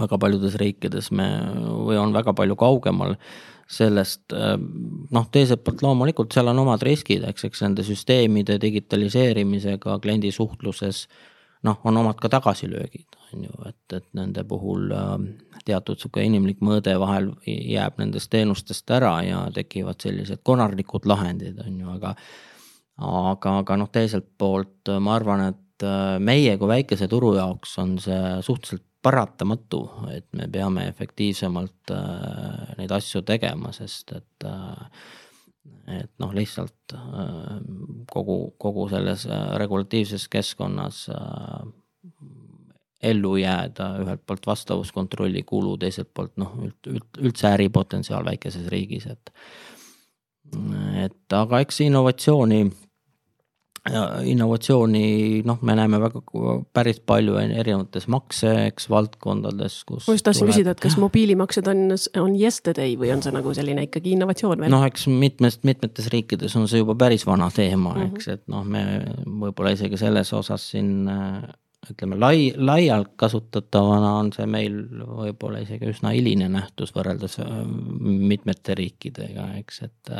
väga 0.00 0.18
paljudes 0.18 0.56
riikides 0.60 1.10
me 1.12 1.28
või 1.86 1.98
on 2.00 2.14
väga 2.16 2.32
palju 2.36 2.56
kaugemal 2.60 3.16
sellest 3.72 4.34
äh, 4.36 4.54
noh, 4.58 5.28
teiselt 5.32 5.64
poolt 5.64 5.82
loomulikult 5.84 6.34
seal 6.34 6.50
on 6.52 6.62
omad 6.64 6.82
riskid, 6.84 7.24
eks, 7.28 7.46
eks 7.48 7.64
nende 7.64 7.84
süsteemide 7.86 8.58
digitaliseerimisega 8.62 9.98
kliendi 10.04 10.32
suhtluses 10.34 11.06
noh, 11.66 11.78
on 11.88 12.00
omad 12.02 12.20
ka 12.20 12.30
tagasilöögid, 12.32 13.18
on 13.32 13.46
ju, 13.46 13.56
et, 13.70 13.96
et 13.96 14.06
nende 14.18 14.44
puhul 14.48 14.92
äh, 14.96 15.16
teatud 15.66 16.00
sihuke 16.00 16.24
inimlik 16.26 16.62
mõõde 16.64 16.94
vahel 17.00 17.32
jääb 17.46 18.00
nendest 18.02 18.32
teenustest 18.32 18.90
ära 18.92 19.14
ja 19.26 19.44
tekivad 19.54 20.02
sellised 20.02 20.42
konarlikud 20.44 21.06
lahendid, 21.08 21.60
on 21.64 21.80
ju, 21.80 21.90
aga. 21.96 22.14
aga, 23.02 23.58
aga 23.62 23.76
noh, 23.80 23.90
teiselt 23.92 24.28
poolt 24.38 24.90
ma 25.00 25.16
arvan, 25.16 25.48
et 25.54 25.86
äh, 25.86 26.18
meie 26.20 26.58
kui 26.60 26.68
väikese 26.76 27.08
turu 27.08 27.36
jaoks 27.38 27.78
on 27.80 27.96
see 28.02 28.22
suhteliselt 28.42 28.86
paratamatu, 29.02 29.82
et 30.14 30.26
me 30.38 30.46
peame 30.52 30.86
efektiivsemalt 30.90 31.92
äh, 31.94 32.76
neid 32.78 32.94
asju 32.94 33.24
tegema, 33.26 33.72
sest 33.76 34.16
et 34.18 34.48
et 35.92 36.10
noh, 36.22 36.30
lihtsalt 36.34 36.94
kogu, 38.10 38.36
kogu 38.58 38.86
selles 38.90 39.24
regulatiivses 39.58 40.28
keskkonnas 40.30 41.04
ellu 43.02 43.36
jääda, 43.36 43.88
ühelt 44.02 44.22
poolt 44.26 44.46
vastavuskontrolli 44.46 45.42
kulu, 45.46 45.74
teiselt 45.78 46.10
poolt 46.14 46.36
noh, 46.40 46.54
üldse 47.18 47.50
äripotentsiaal 47.50 48.24
väikeses 48.30 48.68
riigis, 48.72 49.08
et. 49.10 49.32
et 51.02 51.36
aga 51.38 51.62
eks 51.64 51.80
innovatsiooni 51.86 52.62
innovatsiooni, 54.24 55.42
noh, 55.46 55.58
me 55.66 55.74
näeme 55.74 55.98
väga 55.98 56.20
päris 56.74 57.00
palju 57.02 57.34
erinevates 57.42 58.06
makse, 58.12 58.52
eks 58.68 58.86
valdkondades, 58.92 59.80
kus. 59.88 60.06
ma 60.06 60.14
just 60.14 60.26
tahtsin 60.28 60.44
tuleb... 60.44 60.52
küsida, 60.52 60.74
et 60.76 60.82
kas 60.84 60.94
mobiilimaksed 61.02 61.70
on, 61.72 61.96
on 62.22 62.36
yesterday 62.38 62.94
või 63.00 63.10
on 63.14 63.24
see 63.24 63.34
nagu 63.34 63.54
selline 63.58 63.88
ikkagi 63.88 64.14
innovatsioon 64.14 64.62
veel? 64.62 64.70
noh, 64.70 64.86
eks 64.86 65.08
mitmest, 65.10 65.64
mitmetes 65.66 66.06
riikides 66.14 66.54
on 66.60 66.70
see 66.70 66.84
juba 66.84 66.94
päris 67.00 67.26
vana 67.26 67.50
teema, 67.54 67.96
mhm. 67.96 68.14
eks, 68.14 68.30
et 68.36 68.46
noh, 68.52 68.62
me 68.62 68.84
võib-olla 69.26 69.74
isegi 69.74 69.98
selles 69.98 70.30
osas 70.38 70.70
siin 70.76 71.08
ütleme, 71.90 72.14
lai, 72.22 72.52
laialt 72.54 73.16
kasutatavana 73.18 74.12
on 74.20 74.30
see 74.34 74.46
meil 74.46 74.84
võib-olla 75.02 75.64
isegi 75.64 75.90
üsna 75.90 76.14
hiline 76.14 76.46
nähtus 76.54 76.94
võrreldes 76.94 77.40
mitmete 78.06 78.78
riikidega, 78.78 79.56
eks, 79.58 79.82
et 79.88 80.14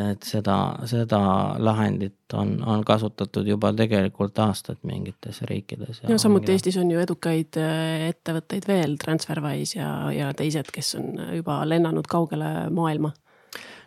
et 0.00 0.26
seda, 0.26 0.56
seda 0.88 1.20
lahendit 1.62 2.34
on, 2.38 2.54
on 2.66 2.84
kasutatud 2.86 3.48
juba 3.48 3.72
tegelikult 3.76 4.38
aastaid 4.42 4.80
mingites 4.88 5.42
riikides. 5.48 6.02
ja 6.08 6.18
samuti 6.18 6.48
mingi... 6.48 6.56
Eestis 6.56 6.78
on 6.80 6.90
ju 6.92 7.02
edukaid 7.02 7.58
äh, 7.60 8.08
ettevõtteid 8.10 8.68
veel, 8.68 8.96
Transferwise 9.00 9.78
ja, 9.78 9.92
ja 10.14 10.32
teised, 10.36 10.72
kes 10.74 10.94
on 11.00 11.20
juba 11.38 11.62
lennanud 11.68 12.08
kaugele 12.10 12.70
maailma 12.74 13.12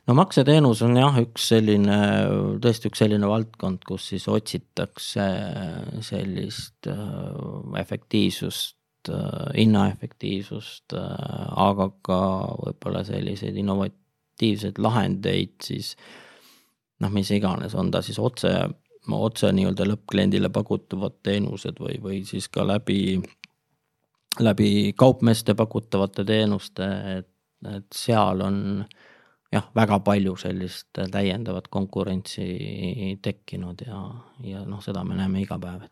no 0.06 0.16
makseteenus 0.18 0.84
on 0.86 0.98
jah, 1.00 1.20
üks 1.24 1.50
selline, 1.54 2.00
tõesti 2.64 2.92
üks 2.92 3.02
selline 3.04 3.30
valdkond, 3.30 3.84
kus 3.88 4.12
siis 4.14 4.28
otsitakse 4.32 5.28
sellist 6.06 6.90
äh, 6.92 7.78
efektiivsust, 7.82 9.12
äh, 9.12 9.52
hinnaefektiivsust, 9.58 10.98
aga 10.98 11.92
ka 12.06 12.20
võib-olla 12.62 13.06
selliseid 13.08 13.58
innovat-, 13.62 14.02
alternatiivseid 14.36 14.78
lahendeid, 14.80 15.56
siis 15.64 15.96
noh, 17.00 17.12
mis 17.12 17.32
iganes, 17.32 17.76
on 17.76 17.92
ta 17.92 18.02
siis 18.02 18.20
otse, 18.20 18.52
otse 19.12 19.52
nii-öelda 19.52 19.86
lõppkliendile 19.86 20.50
pakutavad 20.50 21.22
teenused 21.24 21.80
või, 21.80 22.00
või 22.02 22.26
siis 22.26 22.50
ka 22.50 22.66
läbi, 22.66 23.22
läbi 24.40 24.94
kaupmeeste 24.98 25.56
pakutavate 25.56 26.26
teenuste, 26.26 27.18
et, 27.18 27.30
et 27.76 27.88
seal 27.94 28.42
on 28.42 28.86
jah, 29.52 29.70
väga 29.76 30.00
palju 30.00 30.36
sellist 30.36 30.90
täiendavat 31.12 31.68
konkurentsi 31.68 33.18
tekkinud 33.22 33.82
ja, 33.88 34.02
ja 34.44 34.66
noh, 34.66 34.82
seda 34.82 35.04
me 35.04 35.16
näeme 35.16 35.42
iga 35.42 35.60
päev. 35.60 35.88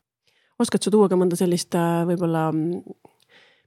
oskad 0.60 0.84
sa 0.84 0.91
tuua 0.91 1.10
ka 1.10 1.15
mõnda 1.15 1.36
sellist 1.39 1.75
võib-olla 2.08 2.49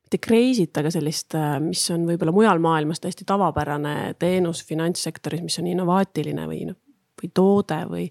mitte 0.07 0.21
crazy't, 0.23 0.79
aga 0.79 0.91
sellist, 0.95 1.35
äh, 1.35 1.57
mis 1.61 1.83
on 1.91 2.07
võib-olla 2.07 2.35
mujal 2.35 2.63
maailmas 2.63 3.03
täiesti 3.03 3.27
tavapärane 3.27 4.15
teenus 4.19 4.63
finantssektoris, 4.69 5.43
mis 5.43 5.59
on 5.59 5.67
innovaatiline 5.73 6.47
või 6.47 6.63
noh, 6.71 6.79
või 7.19 7.31
toode 7.35 7.81
või, 7.91 8.07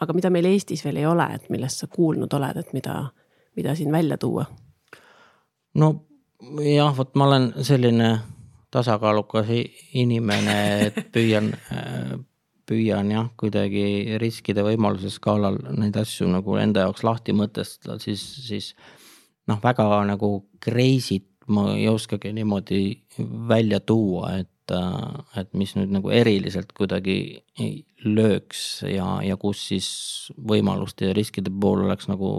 aga 0.00 0.16
mida 0.16 0.30
meil 0.32 0.48
Eestis 0.48 0.84
veel 0.86 1.02
ei 1.02 1.06
ole, 1.06 1.26
et 1.36 1.50
millest 1.52 1.84
sa 1.84 1.90
kuulnud 1.92 2.32
oled, 2.32 2.56
et 2.56 2.72
mida, 2.72 2.96
mida 3.56 3.76
siin 3.76 3.92
välja 3.92 4.18
tuua? 4.18 4.46
no 5.74 5.90
jah, 6.64 6.96
vot 6.96 7.12
ma 7.18 7.28
olen 7.28 7.50
selline 7.66 8.14
tasakaalukas 8.74 9.50
inimene, 9.94 10.56
et 10.86 11.02
püüan 11.12 11.52
püüan 12.64 13.10
jah, 13.12 13.28
kuidagi 13.36 14.16
riskide 14.20 14.64
võimaluse 14.64 15.10
skaalal 15.12 15.58
neid 15.76 15.96
asju 16.00 16.30
nagu 16.32 16.56
enda 16.56 16.86
jaoks 16.86 17.04
lahti 17.04 17.34
mõtestada, 17.36 17.98
siis, 18.00 18.22
siis 18.46 18.72
noh, 19.50 19.60
väga 19.62 19.86
nagu 20.08 20.30
crazy't 20.64 21.33
ma 21.46 21.68
ei 21.74 21.88
oskagi 21.88 22.32
niimoodi 22.32 22.80
välja 23.48 23.80
tuua, 23.80 24.32
et, 24.40 24.74
et 25.36 25.50
mis 25.52 25.74
nüüd 25.76 25.92
nagu 25.92 26.12
eriliselt 26.14 26.72
kuidagi 26.76 27.44
lööks 28.04 28.84
ja, 28.88 29.18
ja 29.24 29.36
kus 29.40 29.66
siis 29.68 29.88
võimaluste 30.38 31.10
ja 31.10 31.16
riskide 31.16 31.52
pool 31.52 31.84
oleks 31.84 32.08
nagu 32.08 32.30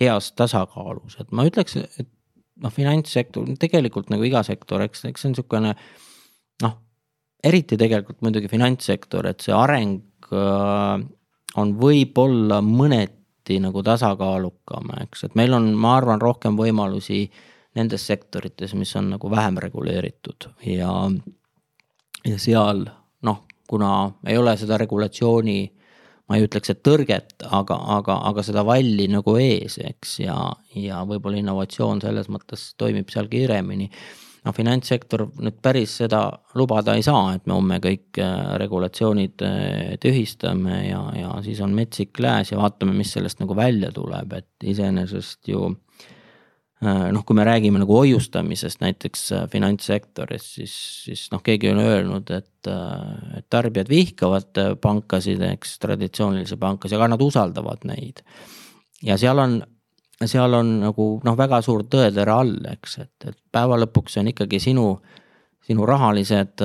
heas 0.00 0.32
tasakaalus, 0.38 1.18
et 1.20 1.30
ma 1.36 1.44
ütleks, 1.46 1.76
et 1.76 2.08
noh, 2.64 2.72
finantssektor, 2.72 3.46
tegelikult 3.60 4.10
nagu 4.14 4.24
iga 4.26 4.42
sektor, 4.46 4.82
eks, 4.86 5.04
eks 5.10 5.22
see 5.22 5.30
on 5.30 5.36
niisugune 5.36 5.74
noh, 6.64 6.78
eriti 7.44 7.78
tegelikult 7.78 8.24
muidugi 8.24 8.50
finantssektor, 8.50 9.28
et 9.28 9.44
see 9.44 9.54
areng 9.54 10.00
äh, 10.32 11.04
on 11.60 11.74
võib-olla 11.78 12.62
mõneti 12.64 13.60
nagu 13.62 13.84
tasakaalukam, 13.86 14.94
eks, 15.04 15.28
et 15.28 15.36
meil 15.38 15.54
on, 15.54 15.74
ma 15.78 15.98
arvan, 16.00 16.22
rohkem 16.24 16.56
võimalusi 16.58 17.26
äh, 17.28 17.50
nendes 17.74 18.06
sektorites, 18.06 18.74
mis 18.78 18.94
on 18.96 19.10
nagu 19.16 19.30
vähem 19.30 19.58
reguleeritud. 19.62 20.50
Ja, 20.66 20.92
ja 22.24 22.38
seal 22.38 22.84
noh, 23.24 23.44
kuna 23.68 23.94
ei 24.26 24.38
ole 24.38 24.56
seda 24.60 24.78
regulatsiooni, 24.80 25.58
ma 26.28 26.38
ei 26.38 26.46
ütleks, 26.46 26.72
et 26.72 26.82
tõrget, 26.86 27.34
aga, 27.44 27.78
aga, 27.98 28.18
aga 28.30 28.44
seda 28.46 28.64
valli 28.66 29.08
nagu 29.12 29.36
ees, 29.40 29.78
eks, 29.82 30.18
ja, 30.24 30.36
ja 30.78 31.02
võib-olla 31.08 31.40
innovatsioon 31.40 32.02
selles 32.04 32.30
mõttes 32.32 32.72
toimib 32.80 33.12
seal 33.12 33.28
kiiremini. 33.32 33.90
No 34.44 34.52
finantssektor 34.52 35.22
nüüd 35.40 35.56
päris 35.64 35.94
seda 36.02 36.26
lubada 36.60 36.92
ei 36.98 37.04
saa, 37.04 37.30
et 37.32 37.46
me 37.48 37.54
homme 37.56 37.78
kõik 37.80 38.18
äh, 38.20 38.34
regulatsioonid 38.60 39.44
äh, 39.44 39.94
tühistame 40.02 40.82
ja, 40.84 41.00
ja 41.16 41.30
siis 41.46 41.62
on 41.64 41.72
metsik 41.76 42.20
lääs 42.20 42.52
ja 42.52 42.58
vaatame, 42.60 42.92
mis 42.92 43.14
sellest 43.16 43.40
nagu 43.40 43.56
välja 43.56 43.88
tuleb, 43.96 44.36
et 44.36 44.68
iseenesest 44.74 45.48
ju 45.48 45.70
noh, 46.84 47.24
kui 47.26 47.36
me 47.36 47.44
räägime 47.46 47.80
nagu 47.82 47.96
hoiustamisest 47.96 48.82
näiteks 48.82 49.24
äh, 49.32 49.44
finantssektoris, 49.50 50.46
siis, 50.56 50.74
siis 51.04 51.26
noh, 51.32 51.42
keegi 51.44 51.70
on 51.72 51.80
öelnud, 51.82 52.30
et, 52.34 52.68
äh, 52.70 53.38
et 53.38 53.46
tarbijad 53.52 53.90
vihkavad 53.90 54.60
pankasid, 54.82 55.42
eks, 55.52 55.78
traditsioonilisi 55.84 56.58
pankasid, 56.60 56.98
aga 56.98 57.12
nad 57.14 57.24
usaldavad 57.24 57.86
neid. 57.88 58.24
ja 59.04 59.18
seal 59.20 59.38
on, 59.38 59.58
seal 60.24 60.54
on 60.56 60.78
nagu 60.84 61.08
noh, 61.24 61.38
väga 61.38 61.60
suur 61.64 61.84
tõetera 61.90 62.38
all, 62.44 62.56
eks, 62.72 62.98
et, 63.02 63.28
et 63.30 63.38
päeva 63.52 63.78
lõpuks 63.82 64.20
on 64.22 64.30
ikkagi 64.32 64.60
sinu, 64.62 64.88
sinu 65.64 65.86
rahalised 65.88 66.62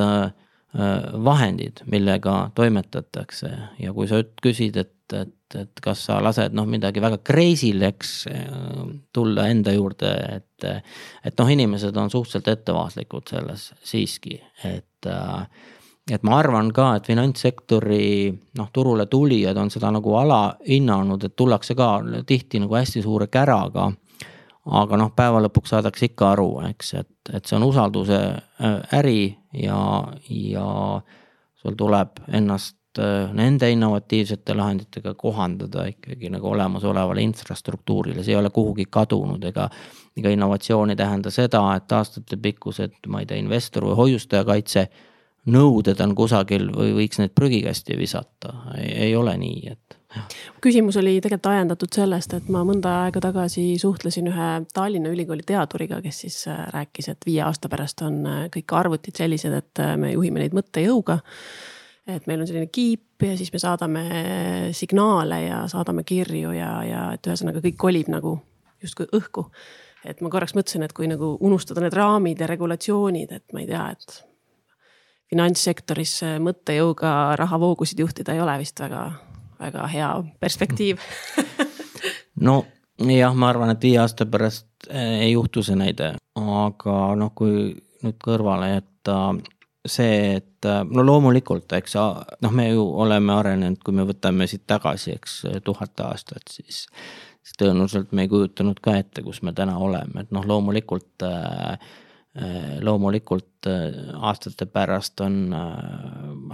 vahendid, 1.25 1.79
millega 1.89 2.51
toimetatakse 2.55 3.49
ja 3.81 3.93
kui 3.93 4.05
sa 4.07 4.21
küsid, 4.43 4.77
et, 4.77 4.93
et 5.13 5.35
et, 5.55 5.81
kas 5.81 6.03
sa 6.09 6.19
lased 6.21 6.53
noh, 6.53 6.67
midagi 6.69 7.01
väga 7.01 7.19
crazy'l, 7.25 7.81
eks 7.89 8.13
tulla 9.15 9.47
enda 9.49 9.73
juurde, 9.73 10.11
et. 10.37 10.67
et 11.25 11.39
noh, 11.39 11.49
inimesed 11.49 11.95
on 11.97 12.11
suhteliselt 12.11 12.51
ettevaatlikud 12.53 13.31
selles 13.33 13.71
siiski, 13.83 14.39
et. 14.67 15.09
et 16.09 16.23
ma 16.25 16.39
arvan 16.39 16.71
ka, 16.73 16.91
et 16.97 17.09
finantssektori 17.09 18.29
noh, 18.57 18.69
turule 18.73 19.05
tulijad 19.09 19.57
on 19.57 19.71
seda 19.73 19.91
nagu 19.93 20.15
alahinnanud, 20.21 21.25
et 21.25 21.35
tullakse 21.35 21.75
ka 21.77 21.95
tihti 22.27 22.61
nagu 22.61 22.77
hästi 22.77 23.03
suure 23.05 23.29
käraga 23.29 23.91
aga 24.69 24.97
noh, 25.01 25.13
päeva 25.15 25.39
lõpuks 25.41 25.71
saadakse 25.73 26.09
ikka 26.11 26.33
aru, 26.33 26.49
eks, 26.69 26.93
et, 26.99 27.13
et 27.33 27.45
see 27.45 27.57
on 27.57 27.65
usalduse 27.65 28.19
äri 28.97 29.31
ja, 29.63 29.79
ja 30.29 30.67
sul 31.61 31.77
tuleb 31.79 32.21
ennast 32.27 32.78
Äh, 32.99 33.33
nende 33.33 33.69
innovatiivsete 33.71 34.53
lahenditega 34.57 35.13
kohandada 35.15 35.85
ikkagi 35.87 36.27
nagu 36.33 36.49
olemasolevale 36.49 37.21
infrastruktuurile, 37.23 38.23
see 38.25 38.33
ei 38.33 38.39
ole 38.39 38.49
kuhugi 38.51 38.89
kadunud 38.91 39.43
ega. 39.51 39.69
ega 40.19 40.31
innovatsioon 40.35 40.89
ei 40.89 40.97
tähenda 40.99 41.31
seda, 41.31 41.61
et 41.77 41.91
aastatepikkused, 41.95 42.97
ma 43.07 43.21
ei 43.21 43.29
tea, 43.29 43.37
investor 43.39 43.85
või 43.87 43.95
hoiustaja 43.95 44.43
kaitse 44.43 44.89
nõuded 45.47 46.01
on 46.03 46.15
kusagil 46.17 46.65
või 46.75 46.91
võiks 46.97 47.21
need 47.21 47.31
prügikasti 47.37 47.95
visata, 47.95 48.51
ei 48.81 49.15
ole 49.15 49.37
nii, 49.39 49.71
et. 49.71 49.97
küsimus 50.59 50.97
oli 50.99 51.15
tegelikult 51.21 51.53
ajendatud 51.53 51.95
sellest, 52.01 52.35
et 52.35 52.51
ma 52.51 52.65
mõnda 52.67 52.97
aega 53.05 53.23
tagasi 53.29 53.69
suhtlesin 53.79 54.27
ühe 54.33 54.51
Tallinna 54.73 55.13
Ülikooli 55.13 55.47
teaduriga, 55.47 56.01
kes 56.03 56.23
siis 56.25 56.41
äh, 56.51 56.65
rääkis, 56.75 57.13
et 57.13 57.29
viie 57.29 57.45
aasta 57.47 57.71
pärast 57.71 58.03
on 58.03 58.25
äh, 58.27 58.45
kõik 58.57 58.75
arvutid 58.81 59.23
sellised, 59.23 59.55
et 59.55 59.87
me 59.95 60.17
juhime 60.17 60.43
neid 60.43 60.57
mõttejõuga 60.57 61.21
et 62.15 62.27
meil 62.29 62.41
on 62.41 62.47
selline 62.47 62.69
kiip 62.73 63.23
ja 63.23 63.35
siis 63.37 63.51
me 63.53 63.59
saadame 63.61 64.03
signaale 64.75 65.41
ja 65.43 65.59
saadame 65.71 66.03
kirju 66.07 66.53
ja, 66.55 66.71
ja 66.87 67.03
et 67.15 67.27
ühesõnaga 67.27 67.61
kõik 67.63 67.77
kolib 67.77 68.09
nagu 68.11 68.37
justkui 68.83 69.09
õhku. 69.15 69.49
et 70.05 70.21
ma 70.21 70.31
korraks 70.31 70.55
mõtlesin, 70.55 70.83
et 70.85 70.93
kui 70.95 71.09
nagu 71.11 71.35
unustada 71.39 71.83
need 71.83 71.93
raamid 71.93 72.39
ja 72.39 72.47
regulatsioonid, 72.47 73.31
et 73.35 73.53
ma 73.53 73.63
ei 73.63 73.67
tea, 73.67 73.85
et 73.91 74.19
finantssektoris 75.29 76.15
mõttejõuga 76.41 77.35
rahavoogusid 77.37 77.99
juhtida 77.99 78.33
ei 78.33 78.41
ole 78.41 78.57
vist 78.61 78.79
väga, 78.79 79.03
väga 79.59 79.87
hea 79.91 80.09
perspektiiv 80.39 81.03
no 82.47 82.63
jah, 83.07 83.35
ma 83.35 83.51
arvan, 83.51 83.75
et 83.75 83.83
viie 83.83 83.99
aasta 84.01 84.25
pärast 84.25 84.89
ei 84.89 85.31
juhtu 85.33 85.63
see 85.63 85.77
näide, 85.79 86.13
aga 86.39 86.97
noh, 87.19 87.33
kui 87.35 87.71
nüüd 88.03 88.19
kõrvale 88.23 88.73
jätta 88.77 89.17
see, 89.91 90.35
et 90.39 90.67
no 90.89 91.05
loomulikult, 91.05 91.71
eks 91.77 91.95
noh, 91.99 92.53
me 92.55 92.69
ju 92.69 92.83
oleme 93.03 93.33
arenenud, 93.35 93.81
kui 93.85 93.95
me 93.95 94.05
võtame 94.07 94.47
siit 94.49 94.65
tagasi, 94.69 95.15
eks 95.17 95.39
tuhat 95.65 96.05
aastat, 96.05 96.45
siis. 96.49 96.85
siis 97.43 97.57
tõenäoliselt 97.57 98.13
me 98.13 98.25
ei 98.25 98.31
kujutanud 98.31 98.79
ka 98.83 98.97
ette, 98.99 99.23
kus 99.25 99.41
me 99.41 99.53
täna 99.57 99.77
oleme, 99.81 100.25
et 100.25 100.31
noh, 100.35 100.45
loomulikult 100.45 101.25
äh, 101.27 101.91
loomulikult 102.85 103.67
aastate 103.67 104.67
pärast 104.69 105.19
on 105.25 105.49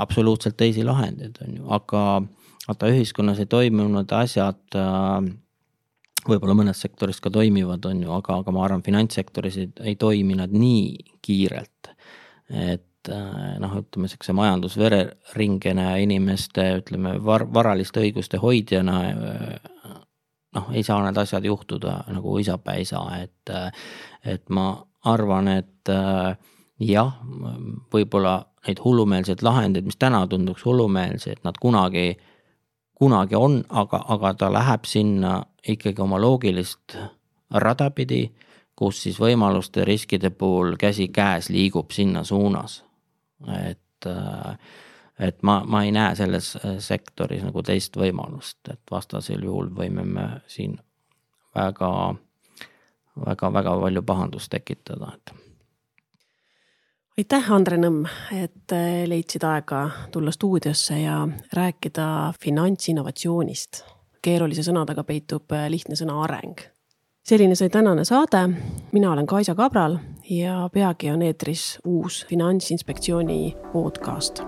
absoluutselt 0.02 0.56
teisi 0.58 0.86
lahendeid, 0.88 1.36
on 1.44 1.58
ju, 1.58 1.66
aga, 1.76 2.04
vaata 2.68 2.90
ühiskonnas 2.90 3.42
ei 3.44 3.50
toimunud 3.52 4.14
asjad 4.16 4.80
äh, 4.80 5.28
võib-olla 6.30 6.56
mõnes 6.58 6.82
sektoris 6.82 7.22
ka 7.22 7.32
toimivad, 7.34 7.86
on 7.90 8.04
ju, 8.06 8.12
aga, 8.16 8.40
aga 8.42 8.54
ma 8.54 8.66
arvan, 8.66 8.84
finantssektoris 8.86 9.60
ei, 9.62 9.70
ei 9.92 9.96
toimi 10.00 10.38
nad 10.40 10.54
nii 10.54 11.18
kiirelt. 11.26 11.92
et 12.50 12.86
äh, 13.10 13.56
noh, 13.62 13.78
ütleme 13.82 14.10
siukse 14.12 14.34
majandusvereringena 14.38 15.92
ja 15.92 16.02
inimeste, 16.04 16.68
ütleme 16.82 17.16
var, 17.26 17.48
varaliste 17.54 18.04
õiguste 18.04 18.40
hoidjana. 18.42 18.98
Äh, 19.10 19.96
noh, 20.56 20.70
ei 20.74 20.84
saa 20.88 21.02
need 21.06 21.18
asjad 21.20 21.46
juhtuda 21.46 22.02
nagu 22.12 22.38
isapäisa, 22.42 23.04
et, 23.24 23.54
äh, 23.54 23.72
et 24.24 24.50
ma 24.50 24.70
arvan, 25.06 25.48
et 25.52 25.92
jah, 26.82 27.12
võib-olla 27.94 28.40
neid 28.66 28.80
hullumeelseid 28.82 29.44
lahendeid, 29.46 29.86
mis 29.86 30.00
täna 30.02 30.24
tunduks 30.28 30.64
hullumeelsed, 30.66 31.44
nad 31.46 31.60
kunagi 31.62 32.16
kunagi 32.96 33.36
on, 33.36 33.64
aga, 33.70 34.00
aga 34.08 34.34
ta 34.34 34.50
läheb 34.54 34.88
sinna 34.88 35.44
ikkagi 35.68 36.02
oma 36.02 36.20
loogilist 36.22 36.96
rada 37.52 37.90
pidi, 37.92 38.30
kus 38.76 39.04
siis 39.04 39.20
võimaluste 39.20 39.84
ja 39.84 39.88
riskide 39.88 40.32
puhul 40.32 40.76
käsikäes 40.80 41.50
liigub 41.50 41.92
sinna 41.92 42.24
suunas. 42.24 42.85
Et, 43.56 44.08
et 45.20 45.44
ma, 45.44 45.60
ma 45.68 45.84
ei 45.84 45.92
näe 45.96 46.16
selles 46.16 46.54
sektoris 46.80 47.44
nagu 47.46 47.64
teist 47.64 47.98
võimalust, 48.00 48.60
et 48.72 48.82
vastasel 48.92 49.44
juhul 49.44 49.72
võime 49.76 50.06
me 50.08 50.28
siin 50.48 50.78
väga, 51.56 51.92
väga, 53.26 53.54
väga 53.54 53.80
palju 53.82 54.06
pahandust 54.06 54.52
tekitada, 54.52 55.14
et 55.16 55.36
aitäh, 57.16 57.52
Andre 57.52 57.78
Nõmm, 57.80 58.04
et 58.36 58.74
äh, 58.76 59.06
leidsid 59.08 59.44
aega 59.48 59.86
tulla 60.12 60.34
stuudiosse 60.36 61.00
ja 61.00 61.22
rääkida 61.54 62.34
finantsinnovatsioonist. 62.42 63.84
keerulise 64.26 64.64
sõna 64.66 64.86
taga 64.86 65.04
peitub 65.04 65.52
äh, 65.54 65.70
lihtne 65.70 65.96
sõna 65.96 66.18
areng. 66.24 66.60
Selline 67.26 67.56
sai 67.56 67.70
tänane 67.70 68.06
saade. 68.06 68.50
mina 68.92 69.12
olen 69.12 69.28
Kaisa 69.28 69.56
Kabral 69.56 69.98
ja 70.30 70.70
peagi 70.74 71.12
on 71.12 71.22
eetris 71.22 71.80
uus 71.86 72.26
Finantsinspektsiooni 72.30 73.56
podcast 73.74 74.44